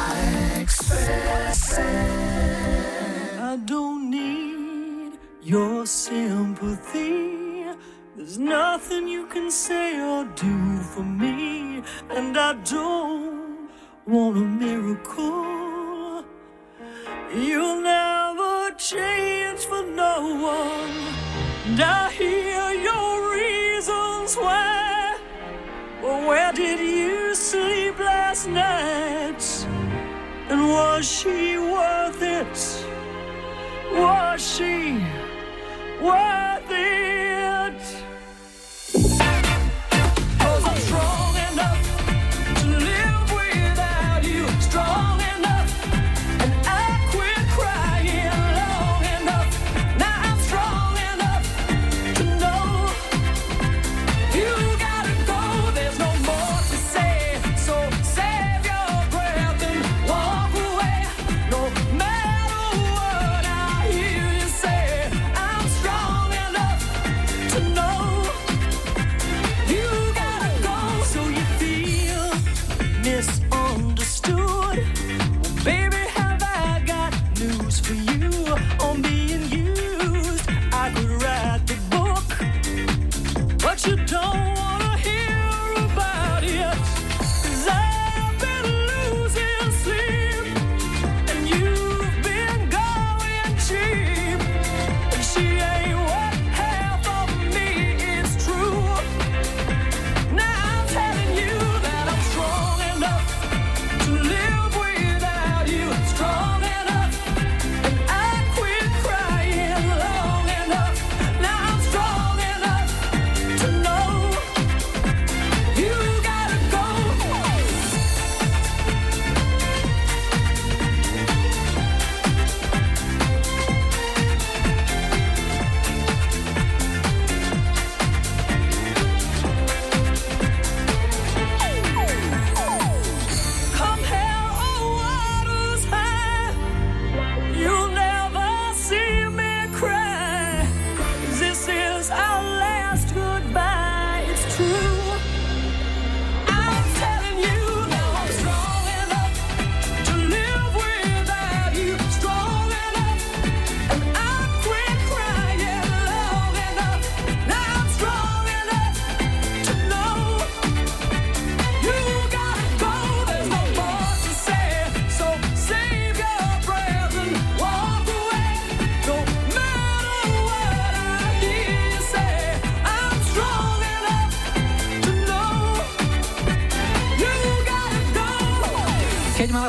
Expresse. 0.63 2.30
your 5.43 5.87
sympathy. 5.87 7.65
There's 8.15 8.37
nothing 8.37 9.07
you 9.07 9.25
can 9.25 9.49
say 9.49 9.99
or 9.99 10.25
do 10.35 10.77
for 10.77 11.03
me, 11.03 11.81
and 12.11 12.37
I 12.37 12.53
don't 12.53 13.69
want 14.05 14.37
a 14.37 14.41
miracle. 14.41 16.23
You'll 17.33 17.81
never 17.81 18.71
change 18.77 19.61
for 19.61 19.83
no 19.83 20.35
one, 20.35 20.95
and 21.65 21.79
I 21.81 22.11
hear 22.11 22.73
your 22.73 23.33
reasons 23.33 24.35
why. 24.35 25.17
But 26.01 26.27
where 26.27 26.53
did 26.53 26.79
you 26.79 27.33
sleep 27.33 27.97
last 27.97 28.47
night? 28.47 29.43
And 30.49 30.67
was 30.69 31.09
she 31.09 31.57
worth 31.57 32.21
it? 32.21 32.85
Was 33.93 34.55
she? 34.55 35.30
Worth 36.01 36.71
it? 36.71 38.01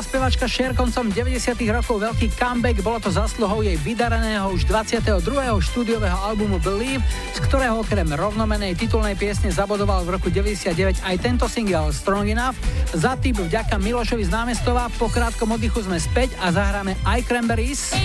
Spevačka 0.03 0.51
Cher 0.51 0.75
koncom 0.75 1.07
90 1.07 1.55
rokov 1.71 2.03
veľký 2.03 2.35
comeback, 2.35 2.83
bolo 2.83 2.99
to 2.99 3.07
zasluhou 3.07 3.63
jej 3.63 3.79
vydareného 3.79 4.51
už 4.51 4.67
22. 4.67 5.23
štúdiového 5.63 6.19
albumu 6.19 6.59
Believe, 6.59 6.99
z 7.31 7.39
ktorého 7.47 7.79
okrem 7.79 8.11
rovnomenej 8.11 8.75
titulnej 8.75 9.15
piesne 9.15 9.47
zabodoval 9.47 10.03
v 10.03 10.19
roku 10.19 10.27
99 10.27 10.99
aj 10.99 11.15
tento 11.23 11.47
single 11.47 11.95
Strong 11.95 12.35
Enough. 12.35 12.59
Za 12.91 13.15
tým 13.15 13.39
vďaka 13.39 13.79
Milošovi 13.79 14.27
z 14.27 14.31
námestova 14.35 14.91
po 14.99 15.07
krátkom 15.07 15.55
oddychu 15.55 15.87
sme 15.87 15.95
späť 15.95 16.35
a 16.43 16.51
zahráme 16.51 16.99
aj 17.07 17.19
Cranberries. 17.23 17.95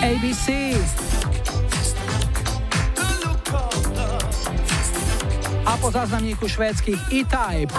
ABC. 0.00 0.72
Po 5.80 5.90
záznamníku 5.90 6.48
švédskych 6.48 7.12
E-Type. 7.12 7.74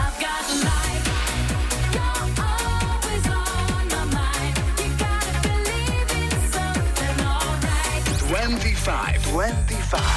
25, 9.30 9.36
25. 9.36 10.10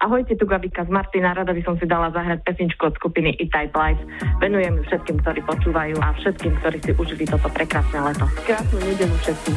Ahojte, 0.00 0.32
tu 0.32 0.48
Gabika 0.48 0.84
z 0.84 0.88
Martina. 0.88 1.36
Rada 1.36 1.52
by 1.52 1.60
som 1.60 1.76
si 1.76 1.84
dala 1.84 2.08
zahrať 2.08 2.40
pesničku 2.40 2.88
od 2.88 2.96
skupiny 2.96 3.36
E-Type 3.36 3.76
Life. 3.76 4.00
Venujem 4.40 4.80
ju 4.80 4.82
všetkým, 4.88 5.20
ktorí 5.20 5.44
počúvajú 5.44 6.00
a 6.00 6.16
všetkým, 6.16 6.56
ktorí 6.64 6.80
si 6.80 6.96
užili 6.96 7.28
toto 7.28 7.52
prekrásne 7.52 8.00
leto. 8.00 8.24
Krásnu 8.48 8.80
nedelu 8.80 9.12
všetkým. 9.20 9.56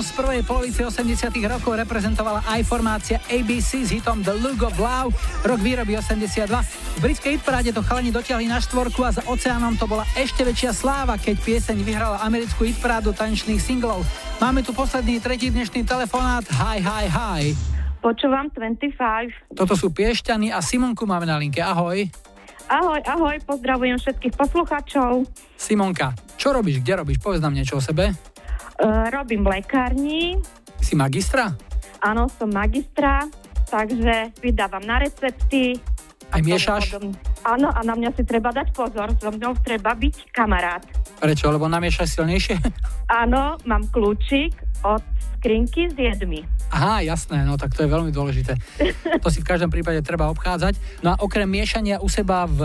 z 0.00 0.16
prvej 0.16 0.40
polovice 0.48 0.80
80 0.80 1.28
rokov 1.44 1.76
reprezentovala 1.76 2.40
aj 2.48 2.64
formácia 2.64 3.20
ABC 3.28 3.84
s 3.84 3.92
hitom 3.92 4.24
The 4.24 4.32
Look 4.32 4.64
of 4.64 4.80
Love, 4.80 5.12
rok 5.44 5.60
výroby 5.60 6.00
82. 6.00 6.48
V 6.48 6.98
britskej 7.04 7.36
hitparáde 7.36 7.76
to 7.76 7.84
chalani 7.84 8.08
dotiahli 8.08 8.48
na 8.48 8.56
štvorku 8.64 9.04
a 9.04 9.12
za 9.12 9.22
oceánom 9.28 9.76
to 9.76 9.84
bola 9.84 10.08
ešte 10.16 10.40
väčšia 10.40 10.72
sláva, 10.72 11.20
keď 11.20 11.36
pieseň 11.44 11.78
vyhrala 11.84 12.24
americkú 12.24 12.64
hitparádu 12.64 13.12
tanečných 13.12 13.60
singlov. 13.60 14.00
Máme 14.40 14.64
tu 14.64 14.72
posledný 14.72 15.20
tretí 15.20 15.52
dnešný 15.52 15.84
telefonát. 15.84 16.48
Hi, 16.48 16.80
hi, 16.80 17.06
hi. 17.06 17.42
Počúvam 18.00 18.48
25. 18.48 19.52
Toto 19.52 19.76
sú 19.76 19.92
Piešťany 19.92 20.48
a 20.48 20.64
Simonku 20.64 21.04
máme 21.04 21.28
na 21.28 21.36
linke. 21.36 21.60
Ahoj. 21.60 22.08
Ahoj, 22.70 23.02
ahoj, 23.04 23.36
pozdravujem 23.44 23.98
všetkých 23.98 24.34
poslucháčov. 24.38 25.26
Simonka, 25.58 26.16
čo 26.40 26.54
robíš, 26.54 26.80
kde 26.80 27.04
robíš? 27.04 27.18
Povedz 27.20 27.42
nám 27.42 27.52
niečo 27.52 27.76
o 27.76 27.82
sebe. 27.82 28.29
Uh, 28.80 29.12
robím 29.12 29.44
v 29.44 29.60
lekárni, 29.60 30.40
Si 30.80 30.96
magistra? 30.96 31.52
áno, 32.00 32.32
som 32.32 32.48
magistra, 32.48 33.28
takže 33.68 34.32
vydávam 34.40 34.80
na 34.80 35.04
recepty. 35.04 35.76
Aj 36.32 36.40
miešaš? 36.40 36.96
Podobne. 36.96 37.12
Áno, 37.40 37.72
a 37.72 37.80
na 37.80 37.96
mňa 37.96 38.12
si 38.16 38.22
treba 38.28 38.52
dať 38.52 38.76
pozor, 38.76 39.16
so 39.16 39.32
mnou 39.32 39.56
treba 39.64 39.96
byť 39.96 40.28
kamarát. 40.28 40.84
Prečo? 41.16 41.48
Lebo 41.48 41.66
namiešaš 41.72 42.20
silnejšie? 42.20 42.60
Áno, 43.08 43.56
mám 43.64 43.88
kľúčik 43.88 44.52
od 44.84 45.00
skrinky 45.40 45.88
s 45.88 45.96
jedmi. 45.96 46.44
Aha, 46.70 47.00
jasné, 47.00 47.42
no 47.48 47.56
tak 47.56 47.72
to 47.72 47.82
je 47.82 47.90
veľmi 47.90 48.12
dôležité. 48.12 48.54
To 49.24 49.32
si 49.32 49.40
v 49.40 49.48
každom 49.48 49.72
prípade 49.72 49.98
treba 50.04 50.28
obchádzať. 50.30 50.76
No 51.00 51.16
a 51.16 51.18
okrem 51.18 51.48
miešania 51.48 51.98
u 51.98 52.06
seba 52.12 52.44
v 52.44 52.60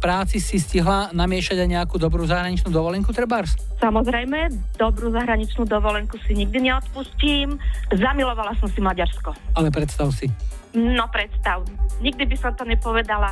práci 0.00 0.40
si 0.40 0.56
stihla 0.56 1.12
namiešať 1.12 1.60
aj 1.60 1.68
nejakú 1.68 2.00
dobrú 2.00 2.24
zahraničnú 2.24 2.72
dovolenku 2.72 3.12
trebárs? 3.12 3.54
Samozrejme, 3.78 4.50
dobrú 4.80 5.12
zahraničnú 5.12 5.68
dovolenku 5.68 6.16
si 6.24 6.32
nikdy 6.32 6.72
neodpustím. 6.72 7.60
Zamilovala 7.92 8.56
som 8.56 8.72
si 8.72 8.80
Maďarsko. 8.80 9.36
Ale 9.54 9.68
predstav 9.68 10.08
si. 10.16 10.26
No 10.74 11.06
predstav, 11.06 11.62
nikdy 12.02 12.26
by 12.26 12.36
som 12.36 12.52
to 12.58 12.66
nepovedala. 12.66 13.30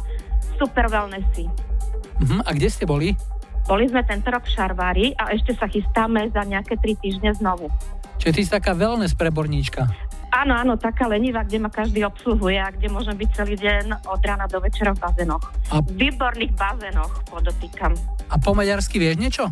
Super 0.56 0.86
wellnessy. 0.86 1.50
Mhm, 2.22 2.46
a 2.46 2.50
kde 2.54 2.68
ste 2.70 2.86
boli? 2.86 3.18
Boli 3.66 3.86
sme 3.90 4.02
tento 4.06 4.30
rok 4.30 4.46
v 4.46 4.54
Šarvári 4.54 5.06
a 5.18 5.34
ešte 5.34 5.54
sa 5.54 5.66
chystáme 5.66 6.30
za 6.30 6.42
nejaké 6.46 6.78
tri 6.78 6.94
týždne 6.98 7.34
znovu. 7.34 7.70
Čiže 8.22 8.34
ty 8.34 8.40
si 8.46 8.50
taká 8.50 8.74
wellness 8.74 9.18
preborníčka. 9.18 9.86
Áno, 10.32 10.54
áno, 10.56 10.80
taká 10.80 11.10
lenivá, 11.10 11.44
kde 11.44 11.60
ma 11.60 11.68
každý 11.68 12.06
obsluhuje 12.08 12.56
a 12.56 12.72
kde 12.72 12.88
môžem 12.88 13.12
byť 13.18 13.28
celý 13.36 13.54
deň 13.58 14.06
od 14.08 14.22
rána 14.24 14.48
do 14.48 14.62
večera 14.62 14.94
v 14.96 15.02
bazénoch. 15.02 15.44
A- 15.68 15.84
výborných 15.84 16.56
bazénoch, 16.56 17.26
podotýkam. 17.28 17.92
A 18.32 18.40
po 18.40 18.56
maďarsky 18.56 18.96
vieš 18.96 19.20
niečo? 19.20 19.44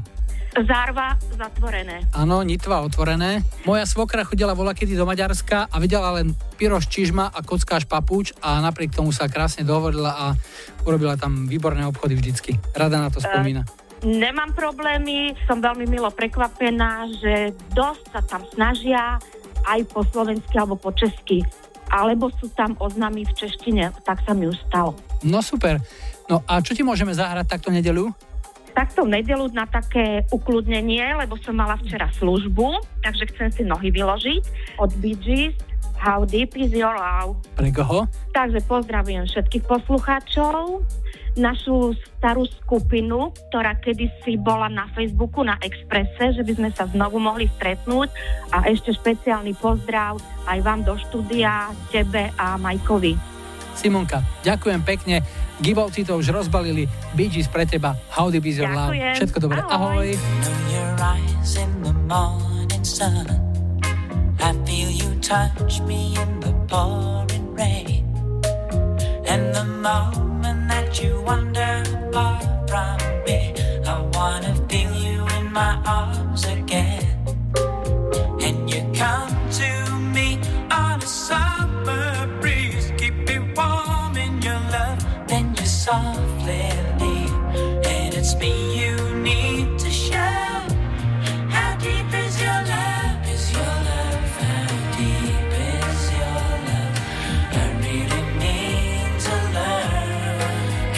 Zárva 0.51 1.14
zatvorené. 1.39 2.02
Áno, 2.10 2.43
Nitva 2.43 2.82
otvorené. 2.82 3.47
Moja 3.62 3.86
svokra 3.86 4.27
chodila 4.27 4.51
vola 4.51 4.74
kedy 4.74 4.98
do 4.98 5.06
Maďarska 5.06 5.70
a 5.70 5.77
videla 5.78 6.10
len 6.18 6.35
pyroš 6.59 6.90
čižma 6.90 7.31
a 7.31 7.39
kockáš 7.47 7.86
papúč 7.86 8.35
a 8.43 8.59
napriek 8.59 8.90
tomu 8.90 9.14
sa 9.14 9.31
krásne 9.31 9.62
dohovorila 9.62 10.10
a 10.10 10.27
urobila 10.82 11.14
tam 11.14 11.47
výborné 11.47 11.86
obchody 11.86 12.18
vždycky. 12.18 12.59
Rada 12.74 12.98
na 12.98 13.14
to 13.14 13.22
spomína. 13.22 13.62
Nemám 14.01 14.56
problémy, 14.56 15.36
som 15.44 15.60
veľmi 15.60 15.85
milo 15.85 16.09
prekvapená, 16.09 17.05
že 17.20 17.52
dosť 17.77 18.05
sa 18.10 18.20
tam 18.24 18.43
snažia, 18.48 19.20
aj 19.68 19.81
po 19.93 20.02
slovensky 20.09 20.56
alebo 20.56 20.81
po 20.81 20.90
česky. 20.97 21.44
Alebo 21.90 22.32
sú 22.39 22.48
tam 22.55 22.78
oznámy 22.81 23.28
v 23.28 23.32
češtine, 23.35 23.93
tak 24.06 24.22
sa 24.24 24.32
mi 24.32 24.48
už 24.48 24.56
stalo. 24.66 24.97
No 25.20 25.44
super. 25.44 25.82
No 26.31 26.40
a 26.47 26.62
čo 26.62 26.72
ti 26.72 26.86
môžeme 26.86 27.12
zahrať 27.12 27.59
takto 27.59 27.68
nedelu? 27.74 28.09
Takto 28.70 29.05
v 29.05 29.20
nedelu 29.20 29.51
na 29.51 29.66
také 29.66 30.24
ukludnenie, 30.30 31.02
lebo 31.18 31.36
som 31.42 31.59
mala 31.59 31.76
včera 31.82 32.09
službu, 32.16 32.80
takže 33.02 33.24
chcem 33.34 33.48
si 33.51 33.62
nohy 33.66 33.90
vyložiť 33.90 34.42
od 34.78 34.90
Bee 35.02 35.18
Gees, 35.18 35.59
How 36.01 36.24
Deep 36.24 36.56
Is 36.56 36.72
Your 36.72 36.97
Love. 36.97 37.36
Pre 37.60 37.70
koho? 37.76 38.09
Takže 38.32 38.64
pozdravujem 38.64 39.28
všetkých 39.28 39.64
poslucháčov, 39.68 40.80
našu 41.36 41.94
starú 42.18 42.48
skupinu, 42.64 43.30
ktorá 43.52 43.76
kedysi 43.78 44.40
bola 44.40 44.66
na 44.72 44.88
Facebooku, 44.97 45.44
na 45.44 45.60
Expresse, 45.60 46.34
že 46.34 46.42
by 46.42 46.52
sme 46.56 46.70
sa 46.72 46.88
znovu 46.90 47.20
mohli 47.20 47.47
stretnúť 47.60 48.09
a 48.51 48.66
ešte 48.66 48.97
špeciálny 48.97 49.55
pozdrav 49.60 50.18
aj 50.48 50.59
vám 50.64 50.82
do 50.82 50.97
štúdia, 50.98 51.70
tebe 51.94 52.32
a 52.34 52.56
Majkovi. 52.59 53.40
Simonka, 53.81 54.20
ďakujem 54.44 54.85
pekne. 54.85 55.24
Gibovci 55.65 56.05
to 56.05 56.20
už 56.20 56.36
rozbalili. 56.36 56.85
Bee 57.16 57.32
Gees 57.32 57.48
pre 57.48 57.65
teba. 57.65 57.97
How 58.12 58.28
deep 58.28 58.44
is 58.44 58.61
your 58.61 58.69
love? 58.69 58.93
Všetko 58.93 59.40
dobré. 59.40 59.65
Ahoj. 59.65 60.12
I 64.40 64.52
feel 64.69 64.90
you 64.93 65.11
touch 65.24 65.81
me 65.89 66.12
in 66.12 66.31
the 66.44 66.52
pouring 66.69 67.57
rain. 67.57 68.05
And 69.24 69.55
the 69.57 69.65
moment 69.65 70.69
that 70.69 71.01
you 71.01 71.24
wander 71.24 71.81
far 72.12 72.36
from 72.69 73.01
me, 73.24 73.57
I 73.89 73.97
wanna 74.12 74.52
feel 74.69 74.93
you 74.93 75.24
in 75.40 75.48
my 75.52 75.81
arms 75.89 76.44
again. 76.44 77.05
And 78.44 78.69
you 78.69 78.85
come 78.93 79.30
softly. 85.81 86.69
And 87.94 88.12
it's 88.15 88.35
me 88.36 88.52
you 88.81 88.97
need 89.16 89.78
to 89.78 89.90
show. 89.90 90.36
How 91.55 91.70
deep 91.78 92.12
is 92.24 92.35
your 92.44 92.61
love? 92.74 93.20
Is 93.35 93.51
your 93.57 93.74
love? 93.89 94.31
How 94.44 94.66
deep 94.98 95.52
is 95.73 96.01
your 96.19 96.48
love? 96.69 96.97
I 97.61 97.66
really 97.86 98.24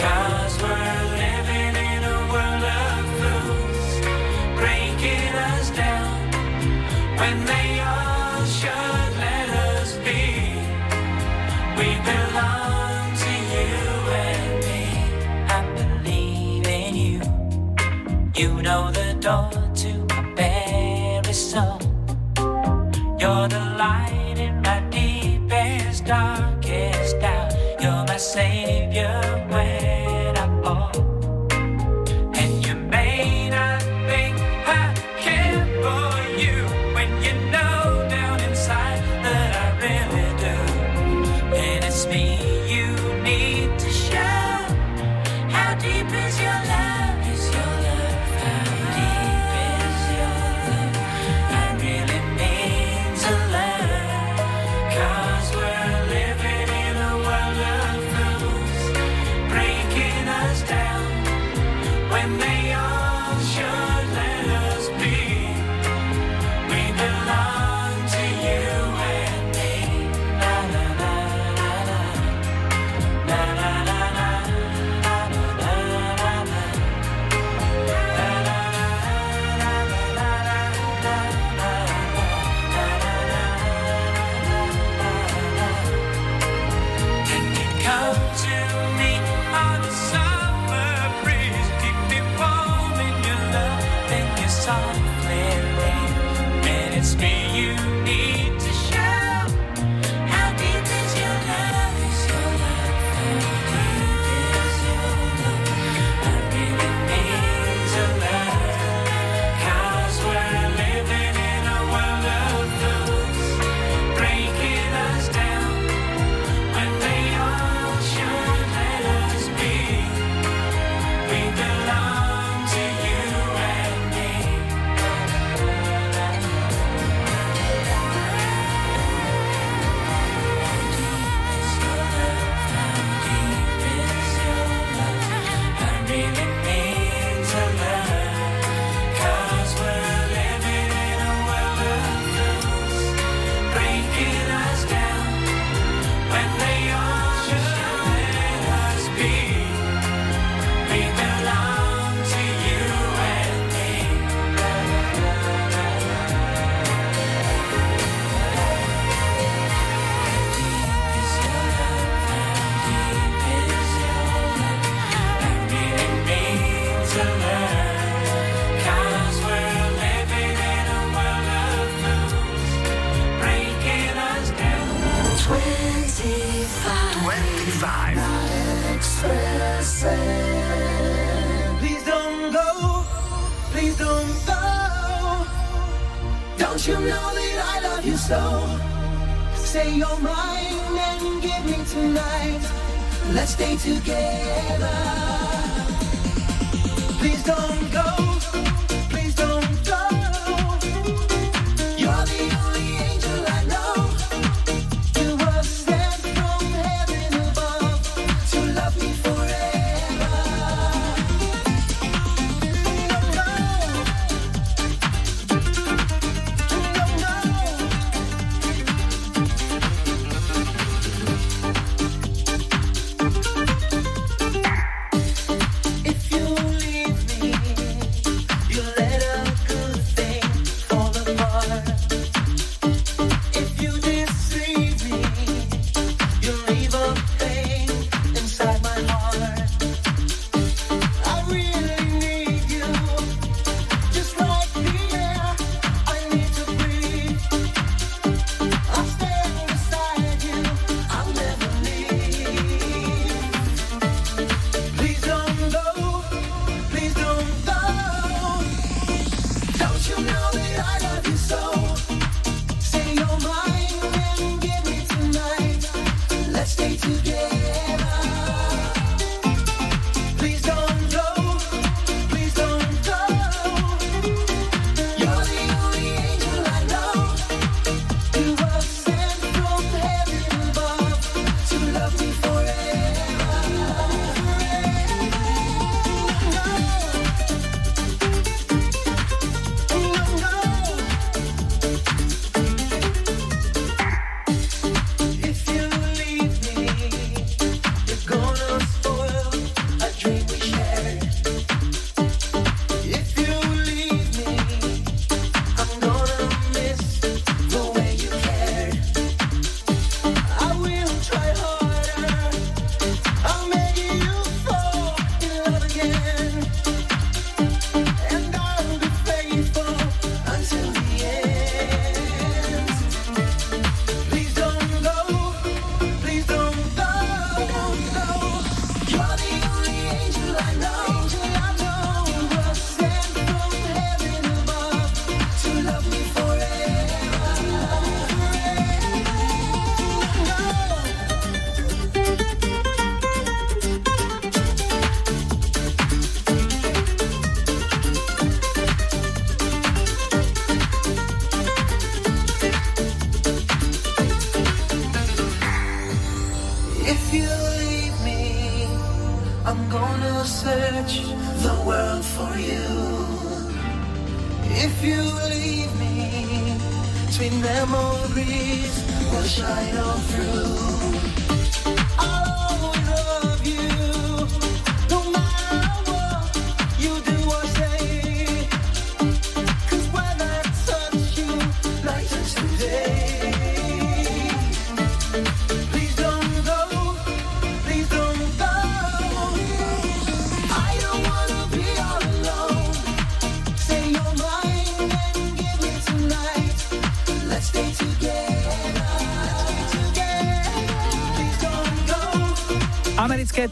to 0.03 0.53
we're 0.65 1.03
living 1.27 1.75
in 1.93 2.01
a 2.17 2.19
world 2.33 2.65
of 2.83 3.03
fools, 3.19 3.91
breaking 4.61 5.33
us 5.51 5.71
down 5.83 6.19
when 7.21 7.37
they 7.53 7.69
all 7.91 8.45
should 8.59 9.13
let 9.27 9.49
us 9.71 9.91
be. 10.07 10.23
We 11.79 11.89
belong 12.11 12.82
You 18.35 18.63
know 18.63 18.91
the 18.91 19.15
door 19.21 19.51
to 19.51 20.07
my 20.09 20.35
very 20.35 21.35
soul. 21.35 21.79
You're 23.21 23.47
the 23.47 23.75
light 23.77 24.39
in 24.39 24.63
my 24.63 24.81
deepest, 24.89 26.07
darkest 26.07 27.21
doubt. 27.21 27.53
You're 27.79 28.05
my 28.07 28.17
savior 28.17 29.42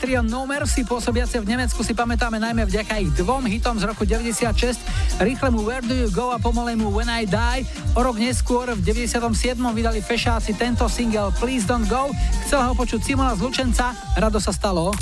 trio 0.01 0.25
No 0.25 0.49
Mercy 0.49 0.81
pôsobiace 0.81 1.37
v 1.37 1.45
Nemecku 1.45 1.85
si 1.85 1.93
pamätáme 1.93 2.41
najmä 2.41 2.65
vďaka 2.65 2.97
ich 3.05 3.13
dvom 3.21 3.45
hitom 3.45 3.77
z 3.77 3.85
roku 3.85 4.09
96, 4.09 4.81
rýchlemu 5.21 5.61
Where 5.61 5.85
Do 5.85 5.93
You 5.93 6.09
Go 6.09 6.33
a 6.33 6.41
pomalému 6.41 6.89
When 6.89 7.13
I 7.13 7.29
Die. 7.29 7.61
O 7.93 8.01
rok 8.01 8.17
neskôr 8.17 8.73
v 8.73 8.81
97. 8.81 9.61
vydali 9.61 10.01
fešáci 10.01 10.57
tento 10.57 10.89
single 10.89 11.37
Please 11.37 11.69
Don't 11.69 11.85
Go. 11.85 12.09
Chcela 12.49 12.73
ho 12.73 12.75
počuť 12.75 13.05
Simona 13.05 13.37
z 13.37 13.45
Lučenca, 13.45 13.93
rado 14.17 14.41
sa 14.41 14.57
stalo. 14.57 14.97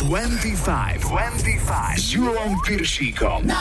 25, 0.00 1.04
25 1.04 2.00
s 2.00 2.16
Júlom 2.16 2.56
Piršíkom. 2.64 3.44
Na 3.44 3.60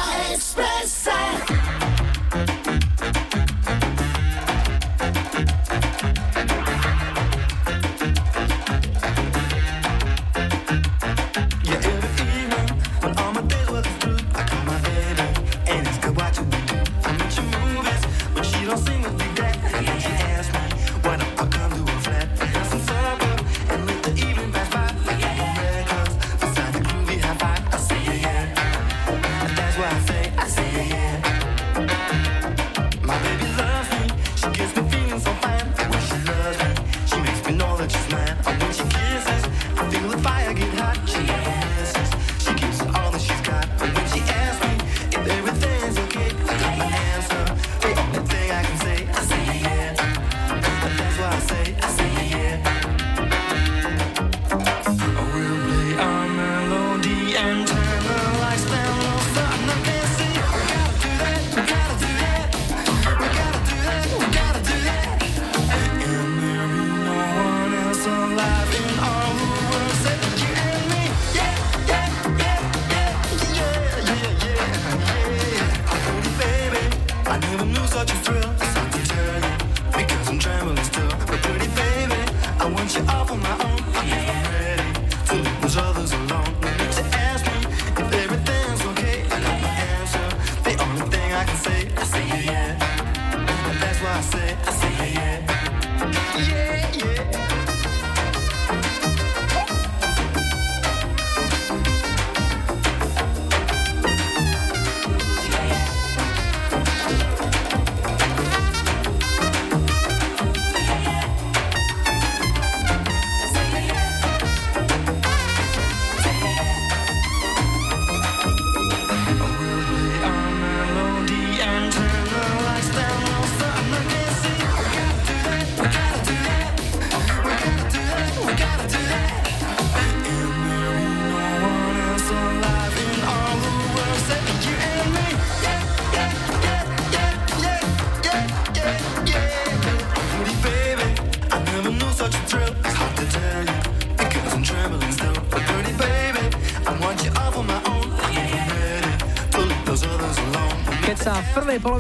why 29.78 29.86
I 29.86 30.00
think 30.00 30.40
I 30.40 30.48
see 30.48 30.97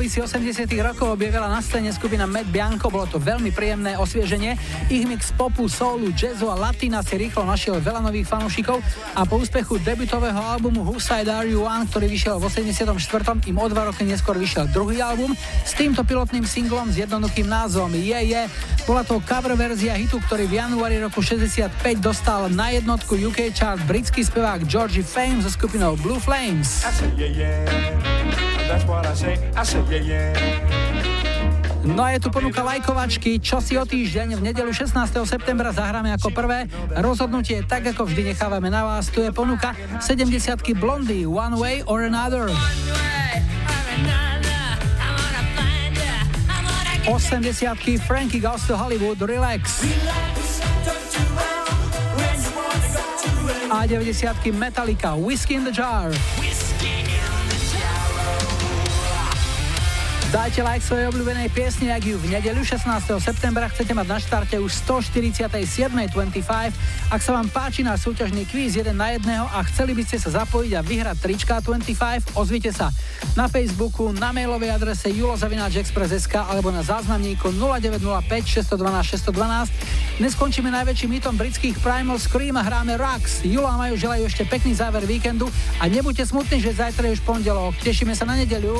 polovici 0.07 0.23
80 0.23 0.71
rokov 0.87 1.19
objavila 1.19 1.51
na 1.51 1.59
scéne 1.59 1.91
skupina 1.91 2.23
Matt 2.23 2.47
Bianco, 2.47 2.87
bolo 2.87 3.11
to 3.11 3.19
veľmi 3.19 3.51
príjemné 3.51 3.99
osvieženie. 3.99 4.55
Ich 4.87 5.03
mix 5.03 5.35
popu, 5.35 5.67
soulu, 5.67 6.15
jazzu 6.15 6.47
a 6.47 6.55
latina 6.55 7.03
si 7.03 7.19
rýchlo 7.19 7.43
našiel 7.43 7.83
veľa 7.83 7.99
nových 7.99 8.23
fanúšikov 8.23 8.79
a 9.11 9.27
po 9.27 9.35
úspechu 9.35 9.75
debutového 9.83 10.39
albumu 10.39 10.87
Who 10.87 10.95
Side 11.03 11.27
Are 11.27 11.43
You 11.43 11.67
One, 11.67 11.91
ktorý 11.91 12.07
vyšiel 12.07 12.39
v 12.39 12.47
84. 12.47 13.51
im 13.51 13.57
o 13.59 13.67
dva 13.67 13.91
roky 13.91 14.07
neskôr 14.07 14.39
vyšiel 14.39 14.71
druhý 14.71 15.03
album 15.03 15.35
s 15.67 15.75
týmto 15.75 16.07
pilotným 16.07 16.47
singlom 16.47 16.87
s 16.87 17.03
jednoduchým 17.03 17.51
názvom 17.51 17.91
Je 17.91 18.07
yeah, 18.07 18.23
je. 18.23 18.41
Yeah. 18.47 18.87
Bola 18.87 19.03
to 19.03 19.19
cover 19.27 19.59
verzia 19.59 19.99
hitu, 19.99 20.23
ktorý 20.23 20.47
v 20.47 20.63
januári 20.63 21.03
roku 21.03 21.19
65 21.19 21.67
dostal 21.99 22.47
na 22.47 22.71
jednotku 22.71 23.19
UK 23.19 23.51
chart 23.51 23.83
britský 23.83 24.23
spevák 24.23 24.63
Georgie 24.71 25.03
Fame 25.03 25.43
so 25.43 25.51
skupinou 25.51 25.99
Blue 25.99 26.23
Flames. 26.23 26.87
Yeah, 27.19 27.27
yeah 27.27 28.56
that's 28.67 28.85
what 28.85 29.05
I 29.05 29.13
say. 29.15 29.35
I 29.55 29.63
say 29.63 29.81
yeah, 29.89 30.03
yeah. 30.03 30.97
No 31.87 32.03
a 32.03 32.11
je 32.11 32.19
tu 32.19 32.27
ponuka 32.27 32.59
lajkovačky, 32.67 33.39
čo 33.39 33.63
si 33.63 33.79
o 33.79 33.87
týždeň 33.87 34.35
v 34.35 34.51
nedelu 34.51 34.75
16. 34.75 34.91
septembra 35.23 35.71
zahráme 35.71 36.11
ako 36.11 36.35
prvé. 36.35 36.67
Rozhodnutie 36.91 37.63
tak 37.63 37.87
ako 37.95 38.03
vždy 38.11 38.35
nechávame 38.35 38.67
na 38.67 38.83
vás. 38.83 39.07
Tu 39.07 39.23
je 39.23 39.31
ponuka 39.31 39.71
70 40.03 40.27
Blondy, 40.75 41.23
One 41.23 41.55
Way 41.55 41.87
or 41.87 42.03
Another. 42.03 42.51
80 47.07 48.03
Frankie 48.03 48.43
Goes 48.43 48.67
to 48.67 48.75
Hollywood, 48.75 49.15
Relax. 49.23 49.79
A 53.71 53.87
90 53.87 54.51
Metallica, 54.51 55.15
Whiskey 55.15 55.55
in 55.55 55.63
the 55.63 55.71
Jar. 55.71 56.11
Whiskey 56.11 56.56
Dajte 60.27 60.59
like 60.59 60.83
svojej 60.83 61.07
obľúbenej 61.07 61.47
piesni, 61.55 61.87
ak 61.87 62.03
ju 62.03 62.19
v 62.19 62.35
nedeľu 62.35 62.59
16. 62.59 62.83
septembra 63.23 63.71
chcete 63.71 63.95
mať 63.95 64.07
na 64.11 64.19
štarte 64.19 64.59
už 64.59 64.75
147.25. 64.83 66.11
Ak 67.07 67.23
sa 67.23 67.31
vám 67.31 67.47
páči 67.47 67.79
na 67.87 67.95
súťažný 67.95 68.43
kvíz 68.43 68.75
1 68.75 68.91
na 68.91 69.15
jedného 69.15 69.47
a 69.47 69.63
chceli 69.71 69.95
by 69.95 70.03
ste 70.03 70.19
sa 70.19 70.43
zapojiť 70.43 70.71
a 70.75 70.83
vyhrať 70.83 71.17
trička 71.23 71.63
25, 71.63 72.35
ozvite 72.35 72.75
sa 72.75 72.91
na 73.39 73.47
Facebooku, 73.47 74.11
na 74.11 74.35
mailovej 74.35 74.75
adrese 74.75 75.07
julozavináčexpress.sk 75.15 76.35
alebo 76.43 76.75
na 76.75 76.83
záznamníku 76.83 77.55
0905 77.55 78.67
612 78.67 79.31
612. 79.31 80.19
Dnes 80.19 80.35
najväčším 80.35 81.11
hitom 81.23 81.39
britských 81.39 81.79
Primal 81.79 82.19
Scream 82.19 82.59
a 82.59 82.67
hráme 82.67 82.99
Rax. 82.99 83.47
Julo 83.47 83.71
a 83.71 83.79
Maju 83.79 83.95
želajú 83.95 84.27
ešte 84.27 84.43
pekný 84.43 84.75
záver 84.75 85.07
víkendu 85.07 85.47
a 85.79 85.87
nebuďte 85.87 86.27
smutní, 86.27 86.59
že 86.59 86.75
zajtra 86.75 87.07
je 87.07 87.15
už 87.15 87.23
pondelok. 87.23 87.79
Tešíme 87.79 88.11
sa 88.11 88.27
na 88.27 88.35
nedeľu. 88.35 88.75